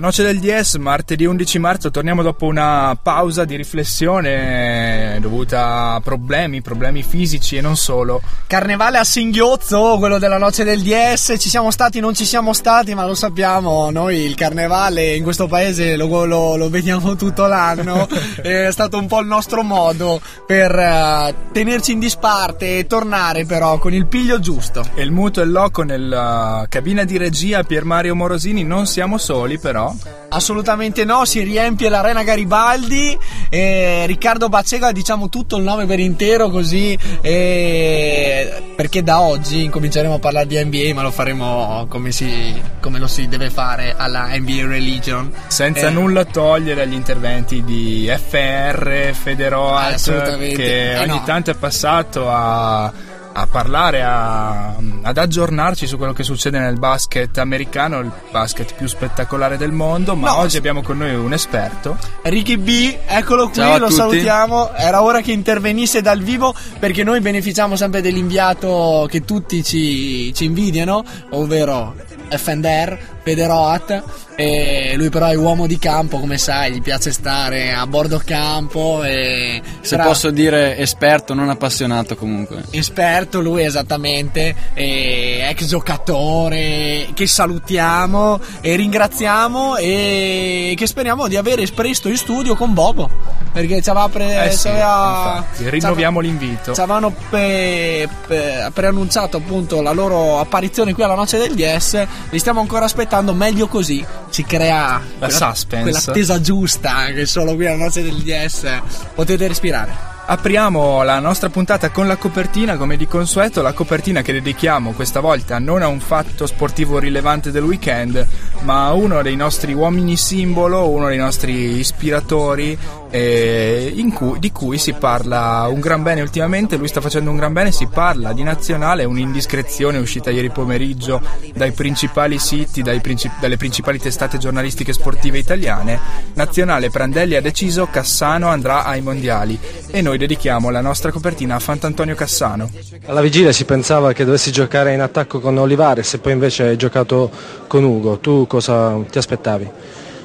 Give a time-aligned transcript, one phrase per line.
[0.00, 6.62] Noce del 10, martedì 11 marzo, torniamo dopo una pausa di riflessione dovuta a problemi,
[6.62, 8.20] problemi fisici e non solo.
[8.46, 12.94] Carnevale a singhiozzo, quello della noce del 10, ci siamo stati, non ci siamo stati,
[12.94, 18.08] ma lo sappiamo, noi il carnevale in questo paese lo, lo, lo vediamo tutto l'anno,
[18.42, 23.78] è stato un po' il nostro modo per uh, tenerci in disparte e tornare però
[23.78, 24.82] con il piglio giusto.
[24.94, 29.18] E il muto e il loco nella cabina di regia Pier Mario Morosini, non siamo
[29.18, 29.89] soli però
[30.28, 36.50] Assolutamente no, si riempie l'arena Garibaldi e Riccardo Baccega diciamo tutto il nome per intero
[36.50, 38.72] così e...
[38.76, 43.06] perché da oggi incominceremo a parlare di NBA ma lo faremo come, si, come lo
[43.06, 45.32] si deve fare alla NBA Religion.
[45.48, 45.90] Senza eh...
[45.90, 51.22] nulla togliere agli interventi di FR, Federoat che eh ogni no.
[51.24, 52.92] tanto è passato a
[53.32, 58.86] a parlare, a, ad aggiornarci su quello che succede nel basket americano, il basket più
[58.86, 60.16] spettacolare del mondo.
[60.16, 61.96] Ma no, oggi abbiamo con noi un esperto.
[62.22, 63.92] Ricky B, eccolo qui, lo tutti.
[63.92, 64.74] salutiamo.
[64.74, 70.44] Era ora che intervenisse dal vivo perché noi beneficiamo sempre dell'inviato che tutti ci, ci
[70.44, 71.94] invidiano, ovvero
[72.36, 74.02] Fender, Federoat.
[74.36, 79.02] E lui però è uomo di campo, come sai, gli piace stare a bordo campo.
[79.04, 80.04] E Se tra...
[80.04, 82.64] posso dire esperto, non appassionato comunque.
[82.70, 92.08] Esperto lui esattamente, ex giocatore che salutiamo e ringraziamo e che speriamo di avere presto
[92.08, 93.10] in studio con Bobo.
[93.52, 96.72] Perché ci aveva, pre- eh sì, aveva rinnoviamo l'invito.
[96.72, 102.38] Ci avevano pe- pe- preannunciato appunto la loro apparizione qui alla noce del DS li
[102.38, 104.04] stiamo ancora aspettando, meglio così.
[104.28, 105.90] Si crea la quella, suspense.
[105.90, 108.80] Quell'attesa giusta che solo qui alla noce del DS
[109.14, 110.09] potete respirare.
[110.30, 115.18] Apriamo la nostra puntata con la copertina, come di consueto, la copertina che dedichiamo questa
[115.18, 118.24] volta non a un fatto sportivo rilevante del weekend,
[118.60, 122.78] ma a uno dei nostri uomini simbolo, uno dei nostri ispiratori,
[123.10, 127.52] eh, cui, di cui si parla un gran bene ultimamente, lui sta facendo un gran
[127.52, 131.20] bene, si parla di nazionale, un'indiscrezione uscita ieri pomeriggio
[131.54, 135.98] dai principali siti, dai princip- dalle principali testate giornalistiche sportive italiane,
[136.34, 139.58] nazionale Prandelli ha deciso Cassano andrà ai mondiali.
[139.90, 142.68] E noi dedichiamo la nostra copertina a Fantantonio Cassano.
[143.06, 146.76] Alla vigilia si pensava che dovessi giocare in attacco con Olivares e poi invece hai
[146.76, 147.30] giocato
[147.66, 148.18] con Ugo.
[148.18, 149.70] Tu cosa ti aspettavi?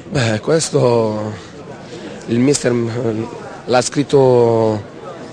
[0.10, 1.32] Beh, questo
[2.26, 2.76] il mister
[3.64, 4.84] l'ha scritto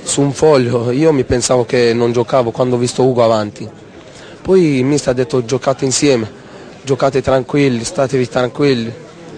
[0.04, 0.92] su un foglio.
[0.92, 3.68] Io mi pensavo che non giocavo quando ho visto Ugo avanti.
[4.42, 6.30] Poi il mister ha detto giocate insieme,
[6.84, 8.92] giocate tranquilli, statevi tranquilli,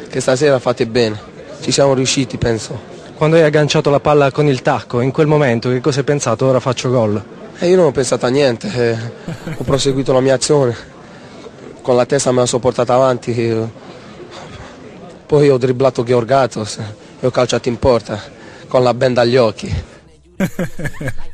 [0.06, 1.18] che stasera fate bene.
[1.62, 2.92] Ci siamo riusciti, penso
[3.24, 6.44] quando hai agganciato la palla con il tacco, in quel momento che cosa hai pensato?
[6.44, 7.24] Ora faccio gol.
[7.58, 8.98] Eh, io non ho pensato a niente, eh,
[9.56, 10.76] ho proseguito la mia azione,
[11.80, 13.70] con la testa me la sono portata avanti,
[15.24, 16.78] poi ho dribblato Georgatos
[17.18, 18.20] e ho calciato in porta
[18.68, 19.74] con la benda agli occhi.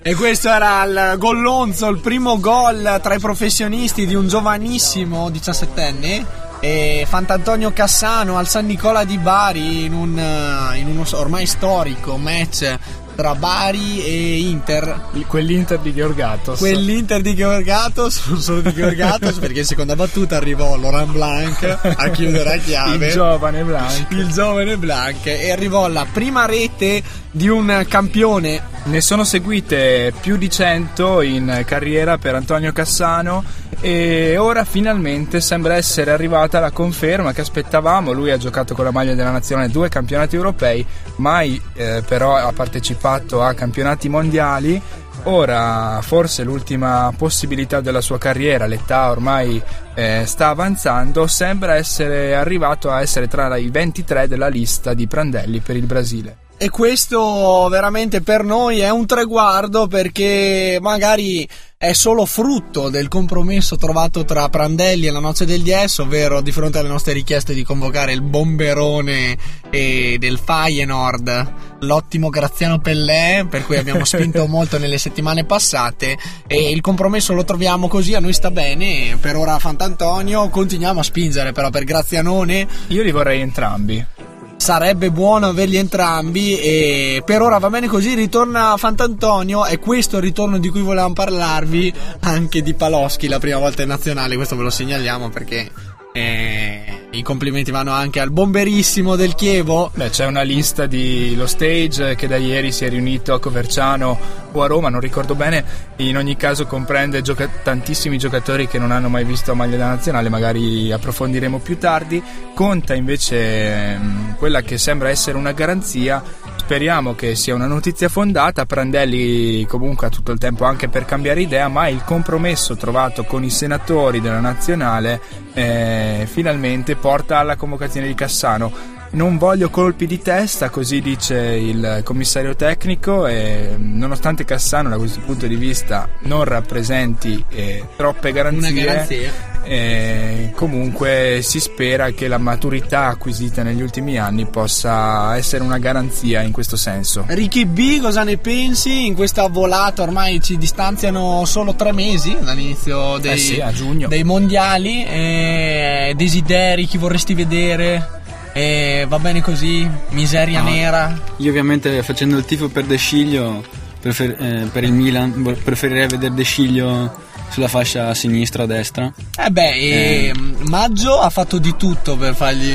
[0.02, 6.26] E questo era il gollonzo, il primo gol tra i professionisti di un giovanissimo 17enne
[6.60, 12.18] e Fantantonio Cassano al San Nicola di Bari in, un, eh, in uno ormai storico
[12.18, 12.78] match
[13.20, 15.08] tra Bari e Inter.
[15.26, 16.58] Quell'Inter di Georgatos.
[16.58, 22.08] Quell'Inter di Georgatos, non solo di Georgatos, perché in seconda battuta arrivò Laurent Blanc a
[22.08, 23.06] chiudere a chiave.
[23.08, 24.06] Il giovane Blanc.
[24.10, 28.78] Il giovane Blanc e arrivò la prima rete di un campione.
[28.84, 33.44] Ne sono seguite più di 100 in carriera per Antonio Cassano
[33.80, 38.12] e ora finalmente sembra essere arrivata la conferma che aspettavamo.
[38.12, 40.84] Lui ha giocato con la maglia della nazionale due campionati europei,
[41.16, 44.80] mai eh, però ha partecipato a campionati mondiali.
[45.24, 49.62] Ora forse l'ultima possibilità della sua carriera, l'età ormai
[49.94, 55.60] eh, sta avanzando, sembra essere arrivato a essere tra i 23 della lista di Prandelli
[55.60, 56.48] per il Brasile.
[56.62, 61.48] E questo veramente per noi è un traguardo perché magari
[61.78, 66.52] è solo frutto del compromesso trovato tra Prandelli e la noce del DS, ovvero di
[66.52, 69.38] fronte alle nostre richieste di convocare il bomberone
[69.70, 76.70] e del Feyenoord, l'ottimo Graziano Pellè, per cui abbiamo spinto molto nelle settimane passate e
[76.70, 81.52] il compromesso lo troviamo così, a noi sta bene, per ora Fant'Antonio, continuiamo a spingere
[81.52, 82.68] però per Grazianone.
[82.88, 84.19] Io li vorrei entrambi
[84.60, 90.18] sarebbe buono averli entrambi e per ora va bene così ritorna Fant'Antonio e questo è
[90.18, 94.56] il ritorno di cui volevamo parlarvi anche di Paloschi la prima volta in nazionale questo
[94.56, 95.70] ve lo segnaliamo perché
[96.12, 99.90] e I complimenti vanno anche al bomberissimo del Chievo.
[99.92, 104.18] Beh, c'è una lista di lo stage che da ieri si è riunito a Coverciano
[104.52, 105.64] o a Roma, non ricordo bene.
[105.96, 110.28] In ogni caso comprende gioca- tantissimi giocatori che non hanno mai visto maglia da nazionale,
[110.28, 112.22] magari approfondiremo più tardi.
[112.54, 116.22] Conta invece mh, quella che sembra essere una garanzia
[116.70, 118.64] speriamo che sia una notizia fondata.
[118.64, 123.42] Prandelli comunque ha tutto il tempo anche per cambiare idea, ma il compromesso trovato con
[123.42, 125.20] i senatori della nazionale
[125.52, 128.70] eh, finalmente porta alla convocazione di Cassano.
[129.12, 135.18] Non voglio colpi di testa, così dice il commissario tecnico e nonostante Cassano da questo
[135.26, 139.32] punto di vista non rappresenti eh, troppe garanzie,
[139.62, 146.42] eh, comunque si spera che la maturità acquisita negli ultimi anni possa essere una garanzia
[146.42, 147.24] in questo senso.
[147.28, 149.06] Ricky B, cosa ne pensi?
[149.06, 153.62] In questa volata ormai ci distanziano solo tre mesi dall'inizio dei, eh sì,
[154.06, 155.04] dei mondiali.
[155.04, 158.18] Eh, desideri, chi vorresti vedere?
[158.52, 159.88] E va bene così?
[160.10, 161.20] Miseria no, nera?
[161.36, 163.62] Io ovviamente facendo il tifo per De Sciglio,
[164.00, 169.12] prefer- eh, per il Milan, preferirei vedere De Sciglio sulla fascia sinistra o destra.
[169.36, 170.32] Eh beh, eh.
[170.64, 172.72] Maggio ha fatto di tutto per fargli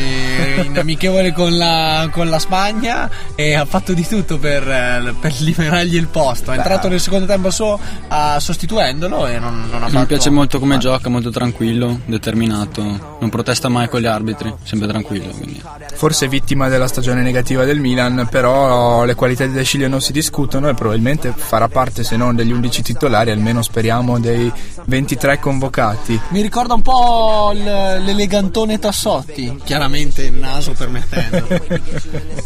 [0.63, 5.95] in amichevole con la, con la Spagna e ha fatto di tutto per, per liberargli
[5.95, 6.51] il posto.
[6.51, 7.80] È entrato nel secondo tempo so,
[8.10, 10.00] uh, sostituendolo e non, non ha fatto...
[10.00, 14.88] Mi piace molto come gioca, molto tranquillo, determinato, non protesta mai con gli arbitri, sempre
[14.88, 15.31] tranquillo.
[15.31, 15.62] Quindi.
[15.94, 20.12] Forse vittima della stagione negativa del Milan, però le qualità di De Sciglio non si
[20.12, 24.51] discutono e probabilmente farà parte, se non degli 11 titolari, almeno speriamo dei
[24.86, 26.20] 23 convocati.
[26.30, 31.48] Mi ricorda un po' l'elegantone Tassotti, chiaramente il naso permettendo.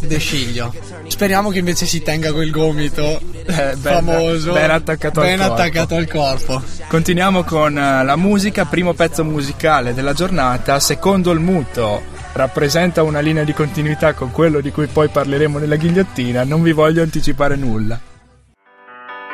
[0.00, 0.72] De Sciglio.
[1.06, 5.94] Speriamo che invece si tenga quel gomito eh, ben, famoso, ben, attaccato, ben al attaccato
[5.94, 6.62] al corpo.
[6.88, 13.20] Continuiamo con eh, la musica, primo pezzo musicale della giornata, secondo il muto rappresenta una
[13.20, 17.56] linea di continuità con quello di cui poi parleremo nella ghigliottina, non vi voglio anticipare
[17.56, 17.98] nulla.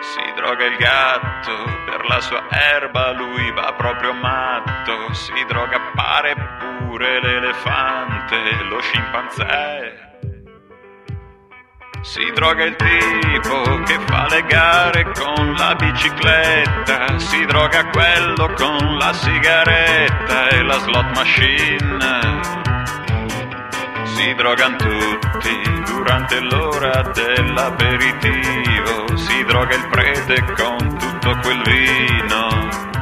[0.00, 7.20] Si droga il gatto, la sua erba lui va proprio matto, si droga pare pure
[7.20, 8.36] l'elefante,
[8.68, 10.04] lo scimpanzé.
[12.02, 18.96] Si droga il tipo che fa le gare con la bicicletta, si droga quello con
[18.98, 22.65] la sigaretta e la slot machine
[24.16, 25.54] si drogano tutti
[25.84, 32.94] durante l'ora dell'aperitivo, si droga il prete con tutto quel vino.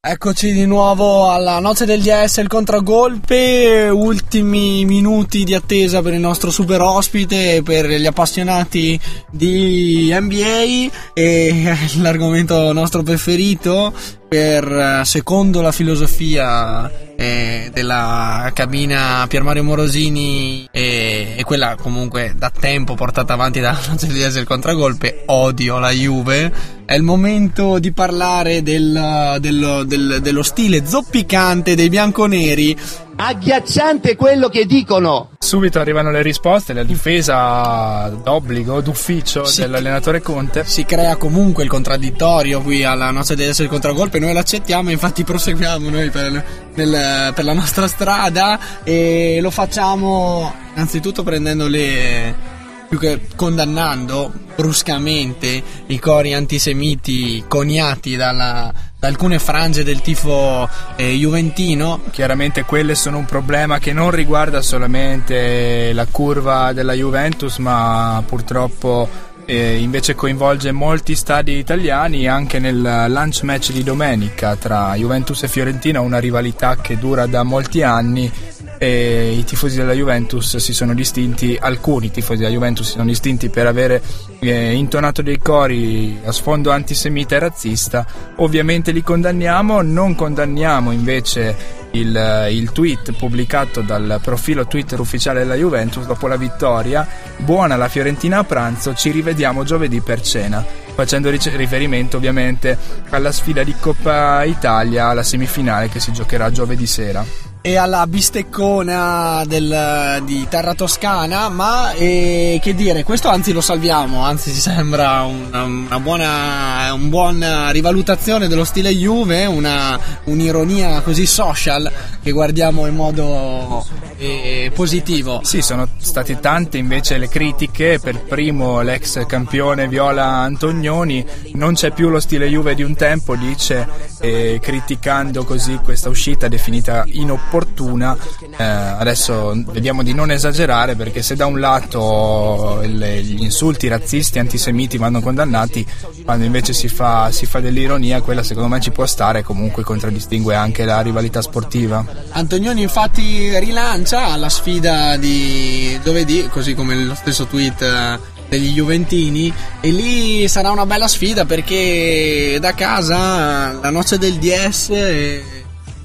[0.00, 6.20] Eccoci di nuovo alla noce del DS, il contragolpe, ultimi minuti di attesa per il
[6.20, 8.98] nostro super ospite, per gli appassionati
[9.30, 13.92] di NBA e l'argomento nostro preferito,
[14.28, 22.50] per secondo la filosofia eh, della cabina Pier Mario Morosini e, e, quella comunque da
[22.50, 26.52] tempo portata avanti del DS, il contragolpe, odio la Juve
[26.84, 32.76] è il momento di parlare del, del, del, dello stile zoppicante dei bianconeri.
[33.20, 35.30] Agghiacciante quello che dicono.
[35.40, 40.62] Subito arrivano le risposte, la difesa d'obbligo, d'ufficio si, dell'allenatore Conte.
[40.64, 45.24] Si crea comunque il contraddittorio qui alla nostra di essere il contragolpe, noi l'accettiamo, infatti
[45.24, 46.44] proseguiamo noi per,
[46.74, 52.56] nel, per la nostra strada e lo facciamo innanzitutto prendendo le
[52.88, 61.12] più che condannando bruscamente i cori antisemiti coniati dalla, da alcune frange del tifo eh,
[61.12, 62.00] juventino.
[62.10, 69.08] Chiaramente quelle sono un problema che non riguarda solamente la curva della Juventus, ma purtroppo
[69.44, 75.48] eh, invece coinvolge molti stadi italiani anche nel lunch match di domenica tra Juventus e
[75.48, 78.30] Fiorentina, una rivalità che dura da molti anni
[78.78, 83.48] e i tifosi della Juventus si sono distinti, alcuni tifosi della Juventus si sono distinti
[83.48, 84.00] per avere
[84.38, 88.06] eh, intonato dei cori a sfondo antisemita e razzista,
[88.36, 95.54] ovviamente li condanniamo, non condanniamo invece il, il, tweet pubblicato dal profilo Twitter ufficiale della
[95.54, 97.06] Juventus dopo la vittoria.
[97.38, 100.64] Buona la Fiorentina a pranzo, ci rivediamo giovedì per cena.
[100.94, 102.76] Facendo riferimento ovviamente
[103.10, 109.44] alla sfida di Coppa Italia, la semifinale che si giocherà giovedì sera e alla bisteccona
[109.46, 115.24] del, di terra toscana, ma eh, che dire, questo anzi lo salviamo, anzi ci sembra
[115.24, 122.86] una, una buona un buona rivalutazione dello stile Juve, una, un'ironia così social che guardiamo
[122.86, 123.84] in modo
[124.16, 125.40] eh, positivo.
[125.42, 131.22] Sì, sono state tante invece le critiche, per primo l'ex campione Viola Antonioni,
[131.52, 133.86] non c'è più lo stile Juve di un tempo, dice,
[134.20, 138.16] eh, criticando così questa uscita definita inopportuna opportuna.
[138.56, 144.38] Eh, adesso vediamo di non esagerare perché se da un lato le, gli insulti razzisti
[144.38, 145.86] antisemiti vanno condannati,
[146.24, 149.82] quando invece si fa, si fa dell'ironia, quella secondo me ci può stare e comunque
[149.82, 152.04] contraddistingue anche la rivalità sportiva.
[152.30, 159.52] Antonioni infatti rilancia la sfida di giovedì, così come lo stesso tweet eh, degli Juventini
[159.80, 165.57] e lì sarà una bella sfida perché da casa la noce del DS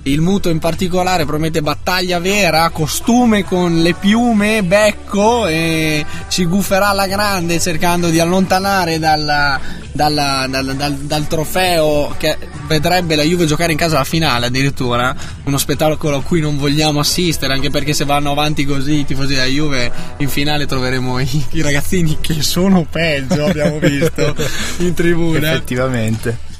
[0.03, 6.89] il muto in particolare promette battaglia vera, costume con le piume, becco e ci gufferà
[6.89, 9.59] alla grande cercando di allontanare dalla,
[9.93, 15.15] dalla, dal, dal, dal, trofeo che vedrebbe la Juve giocare in casa la finale addirittura.
[15.45, 19.35] Uno spettacolo a cui non vogliamo assistere anche perché se vanno avanti così i tifosi
[19.35, 24.35] della Juve in finale troveremo i, i ragazzini che sono peggio, abbiamo visto
[24.79, 25.51] in tribuna.
[25.53, 26.51] Effettivamente.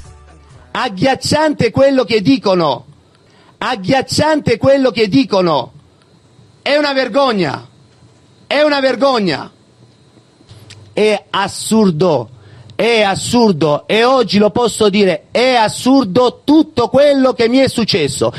[0.70, 2.86] Agghiacciante quello che dicono
[3.66, 5.72] agghiacciante quello che dicono.
[6.60, 7.66] È una vergogna,
[8.46, 9.50] è una vergogna.
[10.92, 12.28] È assurdo,
[12.74, 18.32] è assurdo e oggi lo posso dire, è assurdo tutto quello che mi è successo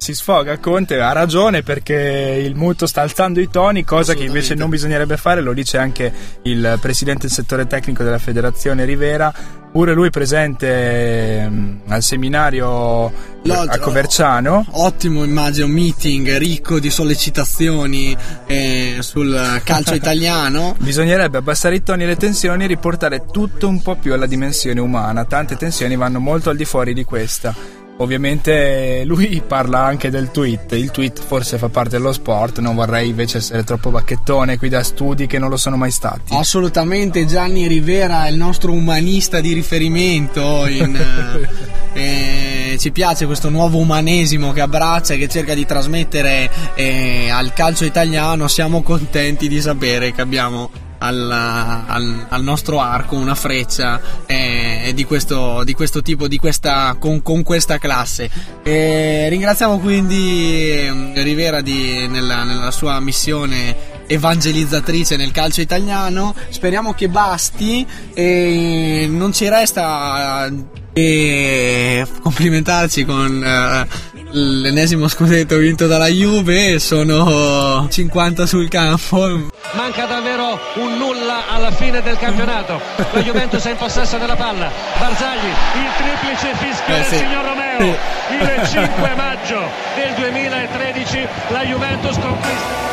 [0.00, 4.54] si sfoga Conte, ha ragione perché il muto sta alzando i toni, cosa che invece
[4.54, 6.10] non bisognerebbe fare, lo dice anche
[6.44, 9.30] il presidente del settore tecnico della federazione Rivera,
[9.70, 14.64] pure lui presente um, al seminario L'altro, a Coverciano.
[14.70, 18.16] Ottimo immagino, meeting ricco di sollecitazioni
[18.46, 20.76] eh, sul calcio italiano.
[20.78, 24.80] Bisognerebbe abbassare i toni e le tensioni e riportare tutto un po' più alla dimensione
[24.80, 30.30] umana, tante tensioni vanno molto al di fuori di questa Ovviamente lui parla anche del
[30.30, 34.70] tweet, il tweet forse fa parte dello sport, non vorrei invece essere troppo bacchettone qui
[34.70, 36.34] da studi che non lo sono mai stati.
[36.34, 40.98] Assolutamente, Gianni Rivera è il nostro umanista di riferimento, in,
[41.92, 47.52] eh, ci piace questo nuovo umanesimo che abbraccia e che cerca di trasmettere eh, al
[47.52, 54.00] calcio italiano, siamo contenti di sapere che abbiamo al, al, al, nostro arco una freccia
[54.26, 58.30] eh, di, questo, di, questo, tipo, di questa, con, con questa classe.
[58.62, 66.34] E ringraziamo quindi ehm, Rivera di, nella, nella sua missione evangelizzatrice nel calcio italiano.
[66.50, 70.52] Speriamo che basti e non ci resta
[70.92, 79.49] che complimentarci con uh, l'ennesimo scudetto vinto dalla Juve, sono 50 sul campo.
[79.72, 82.80] Manca davvero un nulla alla fine del campionato.
[83.12, 84.68] La Juventus è in possesso della palla.
[84.98, 87.10] Barzagli, il triplice fischio eh, sì.
[87.10, 87.96] del signor Romeo.
[88.30, 89.62] Il 5 maggio
[89.94, 92.88] del 2013 la Juventus conquista.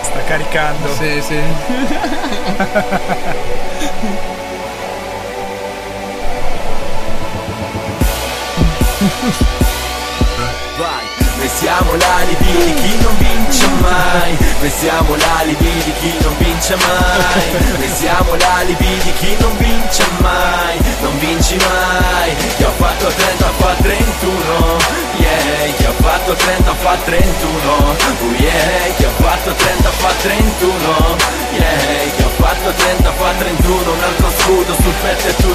[0.00, 0.94] Sta caricando.
[0.94, 1.38] Sì, sì.
[10.78, 14.36] Vai, noi siamo l'alibi di chi non vince mai.
[14.58, 17.78] Noi siamo l'alibi di chi non vince mai.
[17.78, 20.78] Noi siamo l'alibi di chi non vince mai.
[21.00, 22.34] Non vinci mai.
[22.56, 28.94] Chi ha fatto 30 fa 31 Yeah, chi ha fatto 30 fa 31 Oh yeah,
[28.96, 31.16] chi ha fatto 30 fa 31
[31.52, 35.47] Yeah, chi ha fatto 30 fa 31 Un altro scudo sul petto e tu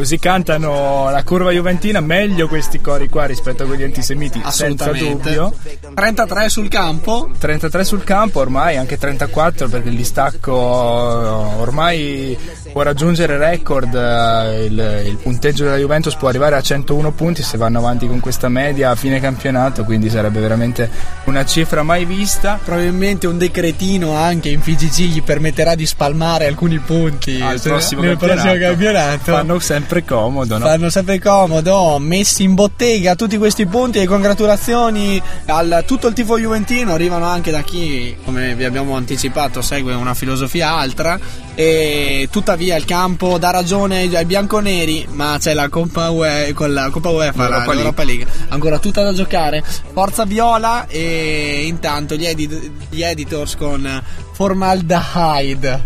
[0.00, 5.52] Così cantano la curva juventina, meglio questi cori qua rispetto a quelli antisemiti, senza dubbio.
[5.92, 7.28] 33 sul campo.
[7.38, 12.34] 33 sul campo, ormai anche 34 perché il distacco ormai
[12.72, 17.56] può raggiungere record, eh, il, il punteggio della Juventus può arrivare a 101 punti se
[17.56, 20.90] vanno avanti con questa media a fine campionato, quindi sarebbe veramente
[21.24, 22.58] una cifra mai vista.
[22.62, 28.16] Probabilmente un decretino anche in FIGG gli permetterà di spalmare alcuni punti al prossimo nel
[28.16, 28.42] campionato.
[28.42, 29.32] prossimo campionato.
[29.32, 30.64] Fanno sempre comodo, no?
[30.66, 36.38] Fanno sempre comodo, messi in bottega tutti questi punti e congratulazioni a tutto il tifo
[36.38, 41.18] juventino, arrivano anche da chi, come vi abbiamo anticipato, segue una filosofia altra
[41.54, 46.74] e tutta, via il campo dà ragione ai bianconeri, ma c'è la Coppa UE con
[46.74, 48.26] la Coppa UEFA, l'Europa, l'Europa League.
[48.26, 48.46] League.
[48.50, 49.64] ancora tutta da giocare.
[49.94, 54.02] Forza viola e intanto gli, edit- gli editors con
[54.34, 55.84] Formaldehyde.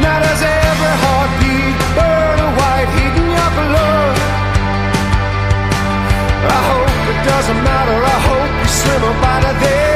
[0.00, 4.16] Now does every heartbeat burn a white heating your blood?
[6.42, 9.95] I hope it doesn't matter, I hope you swim up out of there.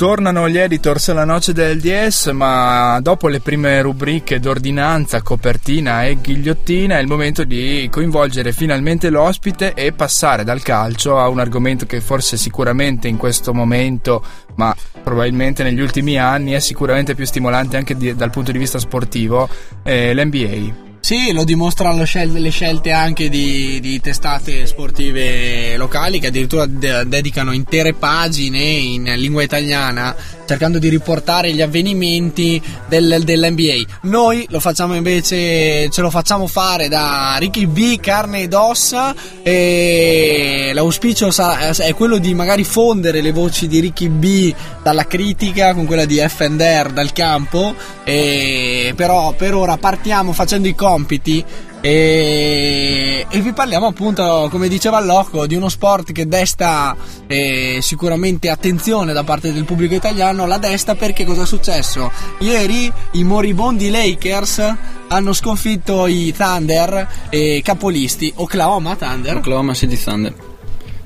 [0.00, 6.18] Tornano gli editors alla noce del DS, ma dopo le prime rubriche d'ordinanza, copertina e
[6.22, 11.84] ghigliottina è il momento di coinvolgere finalmente l'ospite e passare dal calcio a un argomento
[11.84, 17.76] che forse sicuramente in questo momento, ma probabilmente negli ultimi anni è sicuramente più stimolante
[17.76, 19.50] anche di, dal punto di vista sportivo,
[19.82, 20.89] eh, l'NBA.
[21.00, 27.52] Sì, lo dimostrano le scelte anche di, di testate sportive locali che addirittura de- dedicano
[27.52, 30.14] intere pagine in lingua italiana
[30.50, 33.98] cercando di riportare gli avvenimenti del, dell'NBA.
[34.02, 39.14] Noi lo facciamo invece, ce lo facciamo fare da Ricky B, carne ed ossa
[39.44, 41.30] e l'auspicio
[41.78, 44.52] è quello di magari fondere le voci di Ricky B
[44.82, 50.74] dalla critica con quella di Fender dal campo e però per ora partiamo facendo i
[50.90, 51.44] compiti
[51.82, 56.94] e, e, vi parliamo appunto, come diceva Loco, di uno sport che desta
[57.26, 60.46] eh, sicuramente attenzione da parte del pubblico italiano.
[60.46, 62.10] La desta perché cosa è successo?
[62.40, 64.74] Ieri i moribondi Lakers
[65.08, 69.36] hanno sconfitto i Thunder e capolisti Oklahoma Thunder.
[69.36, 70.34] Oklahoma City Thunder.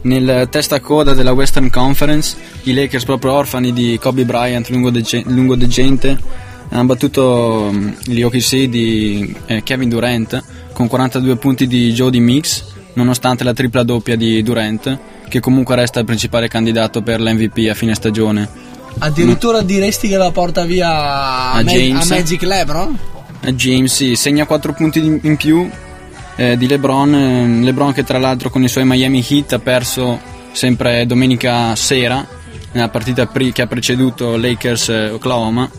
[0.03, 5.23] Nel testa coda della Western Conference, i Lakers, proprio orfani di Kobe Bryant, lungo, dege-
[5.25, 6.19] lungo degente,
[6.69, 10.43] hanno battuto mm, gli OKC di eh, Kevin Durant
[10.73, 16.01] con 42 punti di Jody Mix, nonostante la tripla doppia di Durant, che comunque resta
[16.01, 18.49] il principale candidato per l'MVP a fine stagione.
[18.99, 19.65] Addirittura Ma...
[19.65, 22.99] diresti che la porta via a, James, a Magic Lebron?
[23.41, 25.69] A James, sì, segna 4 punti in più
[26.37, 27.15] eh, di LeBron.
[27.15, 30.21] Eh, LeBron che tra l'altro con i suoi Miami Heat ha perso
[30.53, 32.27] sempre domenica sera
[32.73, 35.71] nella partita pre- che ha preceduto Lakers-Oklahoma.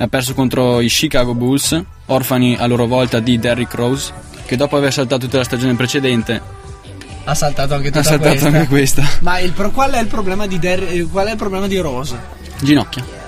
[0.00, 4.12] Ha perso contro i Chicago Bulls, orfani a loro volta di Derrick Rose
[4.46, 6.58] che dopo aver saltato tutta la stagione precedente
[7.24, 8.46] ha saltato anche tutta ha saltato questa.
[8.46, 9.04] Anche questa.
[9.20, 12.18] Ma il, qual, è il problema di Der- qual è il problema di Rose?
[12.60, 13.19] Ginocchia.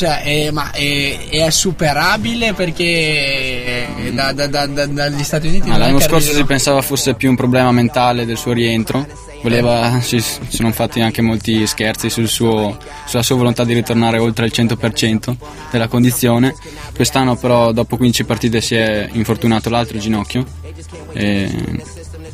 [0.00, 5.68] Cioè, è, ma è, è superabile perché da, da, da, dagli Stati Uniti...
[5.68, 9.06] Ah, l'anno scorso si pensava fosse più un problema mentale del suo rientro.
[9.42, 14.46] Voleva, si, sono fatti anche molti scherzi sul suo, sulla sua volontà di ritornare oltre
[14.46, 15.36] il 100%
[15.70, 16.54] della condizione.
[16.94, 20.46] Quest'anno però dopo 15 partite si è infortunato l'altro ginocchio.
[21.12, 21.82] E...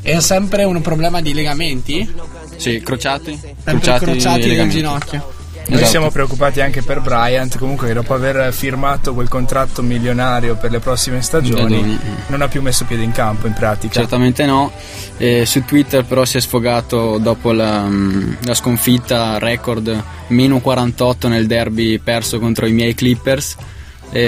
[0.02, 2.14] È sempre un problema di legamenti?
[2.58, 3.36] Sì, crociati.
[3.36, 5.34] Sempre crociati, crociati del ginocchio.
[5.68, 5.90] Noi esatto.
[5.90, 10.78] siamo preoccupati anche per Bryant, comunque che dopo aver firmato quel contratto milionario per le
[10.78, 11.98] prossime stagioni
[12.28, 13.92] non ha più messo piede in campo in pratica.
[13.92, 14.70] Certamente no,
[15.16, 21.26] e su Twitter però si è sfogato dopo la, mm, la sconfitta record meno 48
[21.26, 23.56] nel derby perso contro i miei Clippers.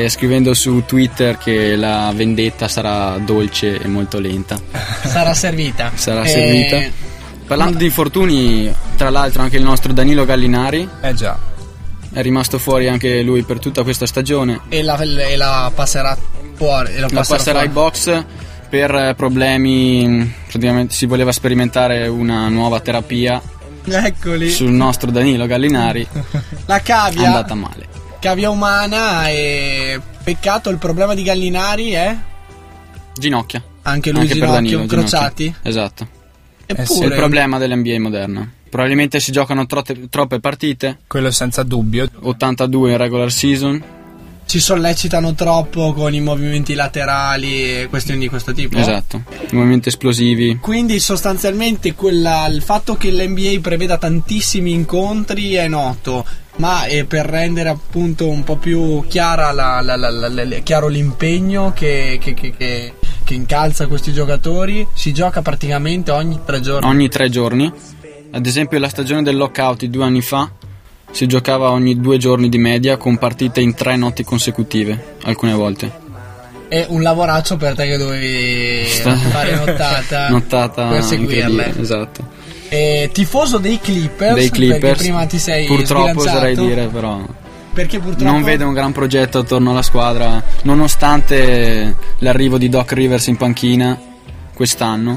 [0.08, 4.60] scrivendo su Twitter che la vendetta sarà dolce e molto lenta.
[5.04, 5.92] Sarà servita.
[5.94, 6.28] sarà e...
[6.28, 7.06] servita.
[7.48, 10.86] Parlando di infortuni, tra l'altro anche il nostro Danilo Gallinari.
[11.00, 11.38] Eh già.
[12.12, 14.60] È rimasto fuori anche lui per tutta questa stagione.
[14.68, 16.14] E la, e la passerà
[16.52, 16.98] fuori.
[16.98, 18.24] la, la passerà ai box
[18.68, 20.30] per problemi.
[20.46, 23.40] Praticamente si voleva sperimentare una nuova terapia.
[23.82, 24.50] Eccoli.
[24.50, 26.06] Sul nostro Danilo Gallinari.
[26.66, 27.22] la cavia.
[27.22, 27.88] È andata male.
[28.20, 29.98] Cavia umana e.
[30.22, 32.14] Peccato, il problema di Gallinari è.
[33.14, 33.62] Ginocchia.
[33.84, 35.44] Anche lui anche ginocchio, Danilo, crociati?
[35.44, 35.70] Ginocchia.
[35.70, 36.08] Esatto.
[36.70, 37.06] Eppure...
[37.06, 38.52] È il problema dell'NBA moderna.
[38.68, 40.98] Probabilmente si giocano trotte, troppe partite.
[41.06, 42.08] Quello senza dubbio.
[42.20, 43.82] 82 in regular season.
[44.44, 48.78] Si sollecitano troppo con i movimenti laterali e questioni di questo tipo.
[48.78, 50.58] Esatto, i movimenti esplosivi.
[50.60, 56.24] Quindi sostanzialmente quella, il fatto che l'NBA preveda tantissimi incontri è noto,
[56.56, 62.18] ma eh, per rendere appunto un po' più chiara la, la, la, chiaro l'impegno che,
[62.18, 62.92] che, che, che
[63.28, 66.88] che incalza questi giocatori si gioca praticamente ogni tre giorni.
[66.88, 67.70] Ogni tre giorni.
[68.30, 70.50] Ad esempio la stagione del lockout di due anni fa
[71.10, 75.92] si giocava ogni due giorni di media con partite in tre notti consecutive, alcune volte.
[76.68, 79.14] È un lavoraccio per te che dovevi Sta...
[79.14, 81.74] fare nottata, nottata per seguirle.
[81.78, 82.26] Esatto.
[82.70, 87.22] E tifoso dei Clippers, dei Clippers prima ti sei purtroppo oserei dire però
[87.78, 93.28] perché purtroppo non vedo un gran progetto attorno alla squadra nonostante l'arrivo di Doc Rivers
[93.28, 93.96] in panchina
[94.52, 95.16] quest'anno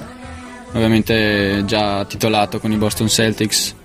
[0.74, 3.76] ovviamente già titolato con i Boston Celtics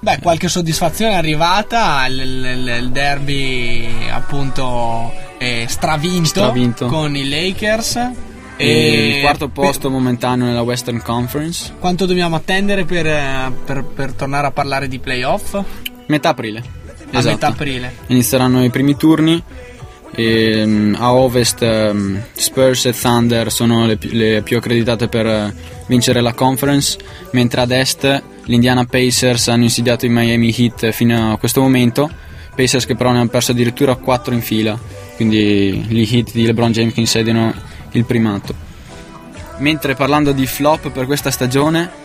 [0.00, 6.86] Beh, qualche soddisfazione è arrivata, il, derby appunto è stravinto, Stravinto.
[6.86, 8.10] con i Lakers.
[8.56, 14.12] e il quarto posto momentaneo nella Western Conference Quanto dobbiamo attendere per, eh, per- per
[14.14, 15.56] tornare a parlare di playoff?
[16.06, 16.80] metà aprile
[17.12, 17.34] A esatto.
[17.34, 17.94] metà aprile.
[18.06, 19.42] inizieranno i primi turni
[20.14, 25.54] e, mm, a ovest mm, Spurs e Thunder sono le, le più accreditate per eh,
[25.86, 26.98] vincere la conference
[27.32, 32.10] mentre ad est l'Indiana Pacers hanno insidiato i Miami Heat fino a questo momento
[32.54, 34.78] Pacers che però ne hanno perso addirittura 4 in fila
[35.16, 37.54] quindi gli Heat di LeBron James che insediano
[37.92, 38.54] il primato
[39.58, 42.00] mentre parlando di flop per questa stagione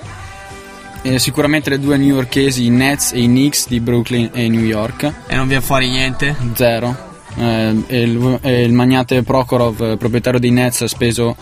[1.02, 5.12] eh, sicuramente le due newyorkesi i Nets e i Knicks di Brooklyn e New York
[5.28, 6.36] E non viene fuori niente?
[6.54, 6.96] Zero.
[7.36, 11.36] Eh, e il, e il magnate Prokhorov, eh, proprietario dei Nets, ha speso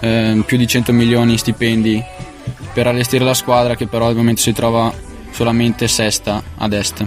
[0.00, 2.02] eh, più di 100 milioni in stipendi
[2.72, 4.92] per allestire la squadra che però al momento si trova
[5.30, 7.06] solamente sesta ad est.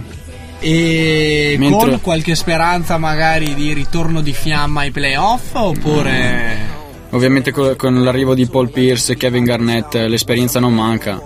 [0.58, 6.74] E Mentre- con qualche speranza magari di ritorno di fiamma ai playoff oppure...
[7.10, 11.20] Ovviamente co- con l'arrivo di Paul Pierce e Kevin Garnett eh, l'esperienza non manca,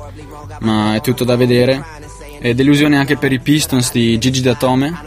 [0.61, 1.83] ma è tutto da vedere.
[2.41, 4.99] E delusione anche per i Pistons di Gigi Datome,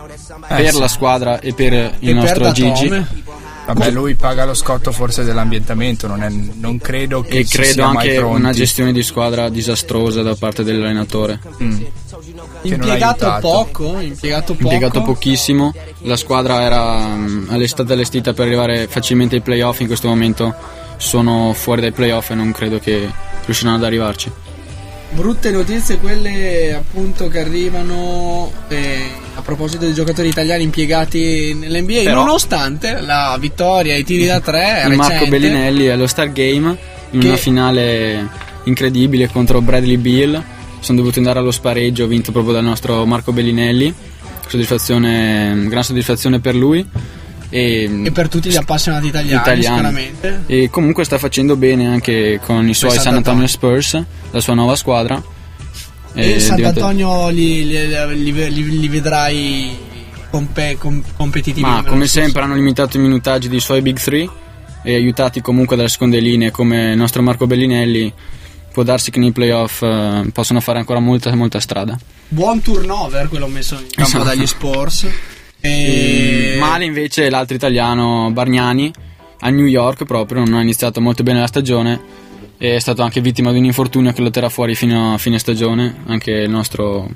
[0.47, 0.79] per sì.
[0.79, 2.73] la squadra e per il per nostro Datome.
[2.73, 3.23] Gigi.
[3.65, 8.17] Vabbè, lui paga lo scotto forse dell'ambientamento, non, è- non credo che E credo anche
[8.17, 11.39] una gestione di squadra disastrosa da parte dell'allenatore.
[11.61, 11.81] Mm.
[12.63, 14.63] Impiegato poco, impiegato poco.
[14.63, 15.73] impiegato pochissimo.
[15.99, 19.79] La squadra era mm, stata allestita per arrivare facilmente ai playoff.
[19.79, 20.53] In questo momento
[20.97, 23.09] sono fuori dai playoff e non credo che
[23.45, 24.31] riusciranno ad arrivarci.
[25.13, 29.03] Brutte notizie quelle appunto che arrivano eh,
[29.35, 34.83] a proposito dei giocatori italiani impiegati nell'NBA, Però- nonostante la vittoria ai tiri da tre
[34.87, 35.29] Il Marco recente.
[35.29, 36.75] Bellinelli allo Star Game
[37.11, 38.27] in Che- una finale
[38.63, 40.43] incredibile contro Bradley Beal.
[40.79, 43.93] Sono dovuti andare allo spareggio, vinto proprio dal nostro Marco Bellinelli.
[44.47, 46.85] Soddisfazione, gran soddisfazione per lui.
[47.55, 49.63] E, e per tutti gli appassionati italiani, italiani.
[49.75, 50.43] sicuramente.
[50.47, 53.45] E comunque sta facendo bene anche con i suoi San San Antonio.
[53.45, 55.21] Spurs, la sua nuova squadra.
[56.15, 59.77] E, E Sant'Antonio li, li, li- li- li vedrai
[60.31, 61.61] compe- com- competitivi.
[61.61, 64.27] Ma come sempre hanno limitato i minutaggi dei suoi Big 3
[64.81, 68.11] e aiutati comunque dalle seconde linee come il nostro Marco Bellinelli.
[68.73, 71.95] Può darsi che nei playoff eh, possono fare ancora molta, molta strada.
[72.29, 74.23] Buon turnover quello messo in campo Esatto.
[74.23, 75.07] dagli Spurs.
[75.65, 78.91] E male invece l'altro italiano Bargnani
[79.39, 82.21] a New York proprio, non ha iniziato molto bene la stagione
[82.57, 85.93] è stato anche vittima di un infortunio che lo terrà fuori fino a fine stagione,
[86.05, 87.09] anche il nostro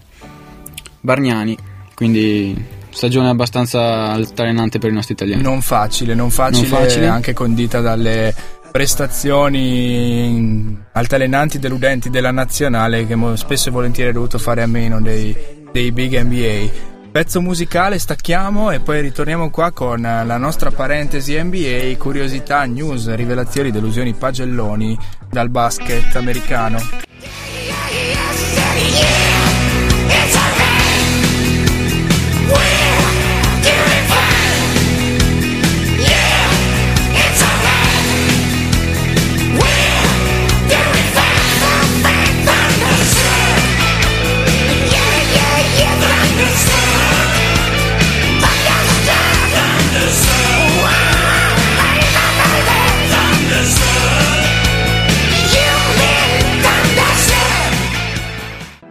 [1.00, 1.56] Bargnani,
[1.94, 2.54] quindi
[2.90, 5.42] stagione abbastanza altalenante per i nostri italiani.
[5.42, 7.08] Non facile, non facile, Non facile.
[7.08, 8.36] anche condita dalle
[8.72, 15.34] prestazioni altalenanti, deludenti della nazionale che spesso e volentieri ha dovuto fare a meno dei,
[15.72, 16.96] dei big NBA.
[17.18, 23.72] Pezzo musicale, stacchiamo e poi ritorniamo qua con la nostra parentesi NBA, curiosità, news, rivelazioni,
[23.72, 24.96] delusioni, pagelloni
[25.28, 26.78] dal basket americano.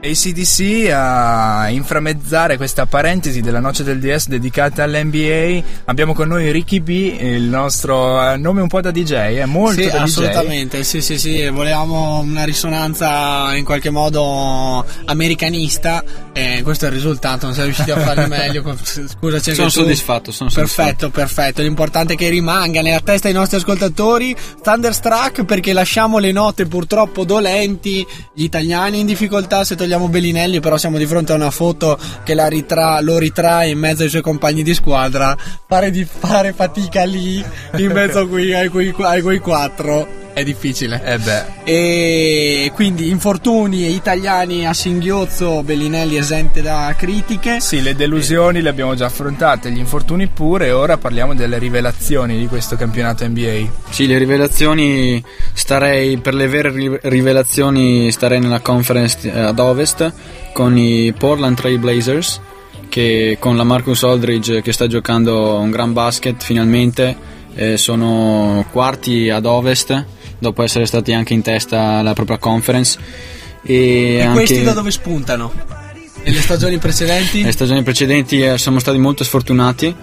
[0.06, 5.62] ACDC a inframezzare questa parentesi della noce del DS dedicata all'NBA.
[5.86, 6.88] Abbiamo con noi Ricky B,
[7.20, 10.02] il nostro eh, nome un po' da DJ, è molto Sì, da DJ.
[10.02, 16.94] assolutamente, sì, sì, sì, volevamo una risonanza in qualche modo americanista e questo è il
[16.94, 18.76] risultato, non siamo riusciti a farne meglio.
[18.82, 24.34] Scusaci Sono soddisfatto, sono Perfetto, perfetto, l'importante è che rimanga nella testa dei nostri ascoltatori
[24.62, 30.76] Thunderstruck perché lasciamo le note purtroppo dolenti, gli italiani in difficoltà se togliamo Bellinelli, però
[30.76, 34.62] siamo di fronte a una foto che ritra- lo ritrae in mezzo ai suoi compagni
[34.62, 37.44] di squadra, pare di fare fatica lì
[37.76, 40.24] in mezzo a quei, ai, quei, ai quei quattro.
[40.37, 41.01] È difficile.
[41.03, 41.44] Eh beh.
[41.64, 47.59] E quindi infortuni italiani a singhiozzo, Bellinelli esente da critiche.
[47.61, 52.37] Sì, le delusioni le abbiamo già affrontate, gli infortuni pure, e ora parliamo delle rivelazioni
[52.37, 53.66] di questo campionato NBA.
[53.88, 60.12] Sì, le rivelazioni starei per le vere rivelazioni starei nella conference eh, ad ovest
[60.53, 62.42] con i Portland Trail Blazers
[62.90, 67.16] che con la Marcus Aldridge che sta giocando un gran basket finalmente
[67.55, 72.99] eh, sono quarti ad ovest dopo essere stati anche in testa alla propria conference.
[73.62, 74.33] E, e anche...
[74.33, 75.53] questi da dove spuntano?
[76.25, 77.40] Nelle stagioni precedenti?
[77.40, 79.94] Nelle stagioni precedenti eh, siamo stati molto sfortunati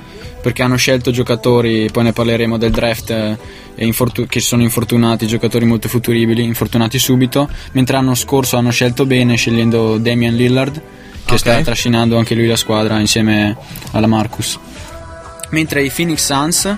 [0.41, 3.37] perché hanno scelto giocatori, poi ne parleremo del draft, eh,
[3.75, 9.35] infortu- che sono infortunati, giocatori molto futuribili, infortunati subito, mentre l'anno scorso hanno scelto bene
[9.35, 10.81] scegliendo Damian Lillard
[11.25, 11.37] che okay.
[11.37, 13.55] sta trascinando anche lui la squadra insieme
[13.91, 14.59] alla Marcus.
[15.51, 16.75] Mentre i Phoenix Suns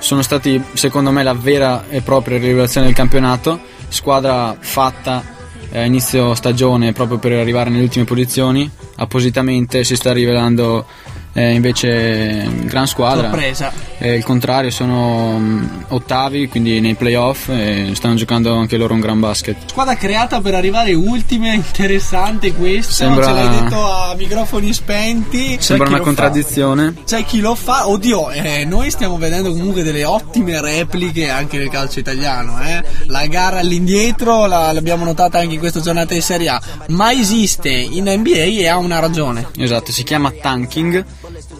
[0.00, 5.38] sono stati secondo me la vera e propria rivelazione del campionato, squadra fatta
[5.72, 10.84] a inizio stagione proprio per arrivare nelle ultime posizioni, appositamente si sta rivelando
[11.32, 13.28] eh, invece gran squadra.
[13.28, 13.72] Sorpresa.
[13.98, 19.00] Eh, il contrario, sono um, ottavi, quindi nei playoff e stanno giocando anche loro un
[19.00, 19.56] gran basket.
[19.66, 22.92] Squadra creata per arrivare ultime, interessante questo.
[22.92, 23.26] Sembra...
[23.26, 25.56] Ce l'hai detto a microfoni spenti.
[25.60, 26.92] Sembra una contraddizione.
[26.92, 27.00] Fa.
[27.04, 27.88] C'è chi lo fa.
[27.88, 32.60] Oddio, eh, noi stiamo vedendo comunque delle ottime repliche anche nel calcio italiano.
[32.62, 32.82] Eh.
[33.06, 36.60] La gara all'indietro la, l'abbiamo notata anche in questa giornata di Serie A.
[36.88, 39.48] Ma esiste in NBA e ha una ragione.
[39.56, 41.04] Esatto, si chiama tanking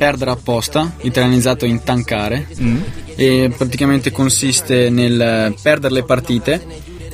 [0.01, 2.83] perdere apposta, italianizzato in tankare, mm.
[3.17, 6.65] e praticamente consiste nel perdere le partite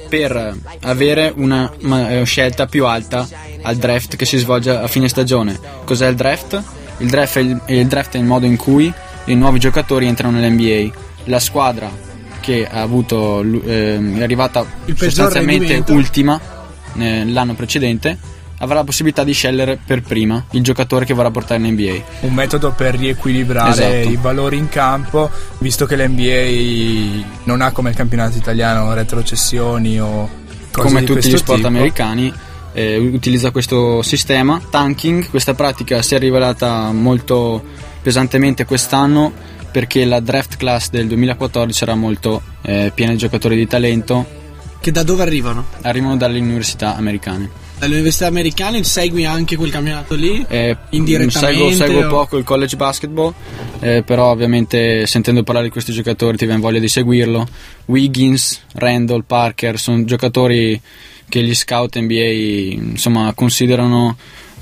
[0.08, 3.28] per avere una eh, scelta più alta
[3.62, 5.58] al draft che si svolge a fine stagione.
[5.82, 6.62] Cos'è il draft?
[6.98, 8.92] Il draft è il, il, draft è il modo in cui
[9.24, 10.96] i nuovi giocatori entrano nell'NBA.
[11.24, 11.90] La squadra
[12.38, 16.40] che ha avuto, eh, è arrivata sostanzialmente ultima
[16.96, 21.60] eh, l'anno precedente avrà la possibilità di scegliere per prima il giocatore che vorrà portare
[21.60, 22.26] in NBA.
[22.26, 24.08] Un metodo per riequilibrare esatto.
[24.08, 30.28] i valori in campo, visto che l'NBA non ha come il campionato italiano retrocessioni o
[30.70, 31.68] cose come tutti gli sport tipo.
[31.68, 32.32] americani.
[32.72, 37.64] Eh, utilizza questo sistema tanking questa pratica si è rivelata molto
[38.02, 39.32] pesantemente quest'anno
[39.72, 44.26] perché la draft class del 2014 era molto eh, piena di giocatori di talento
[44.78, 45.64] che da dove arrivano?
[45.80, 50.44] arrivano dalle università americane Dall'università americana segui anche quel campionato lì?
[50.48, 51.54] Eh, indirettamente?
[51.54, 52.08] Seguo, seguo o...
[52.08, 53.34] poco il college basketball,
[53.80, 57.46] eh, però ovviamente sentendo parlare di questi giocatori ti viene voglia di seguirlo.
[57.86, 60.80] Wiggins, Randall, Parker sono giocatori
[61.28, 64.16] che gli scout NBA insomma, considerano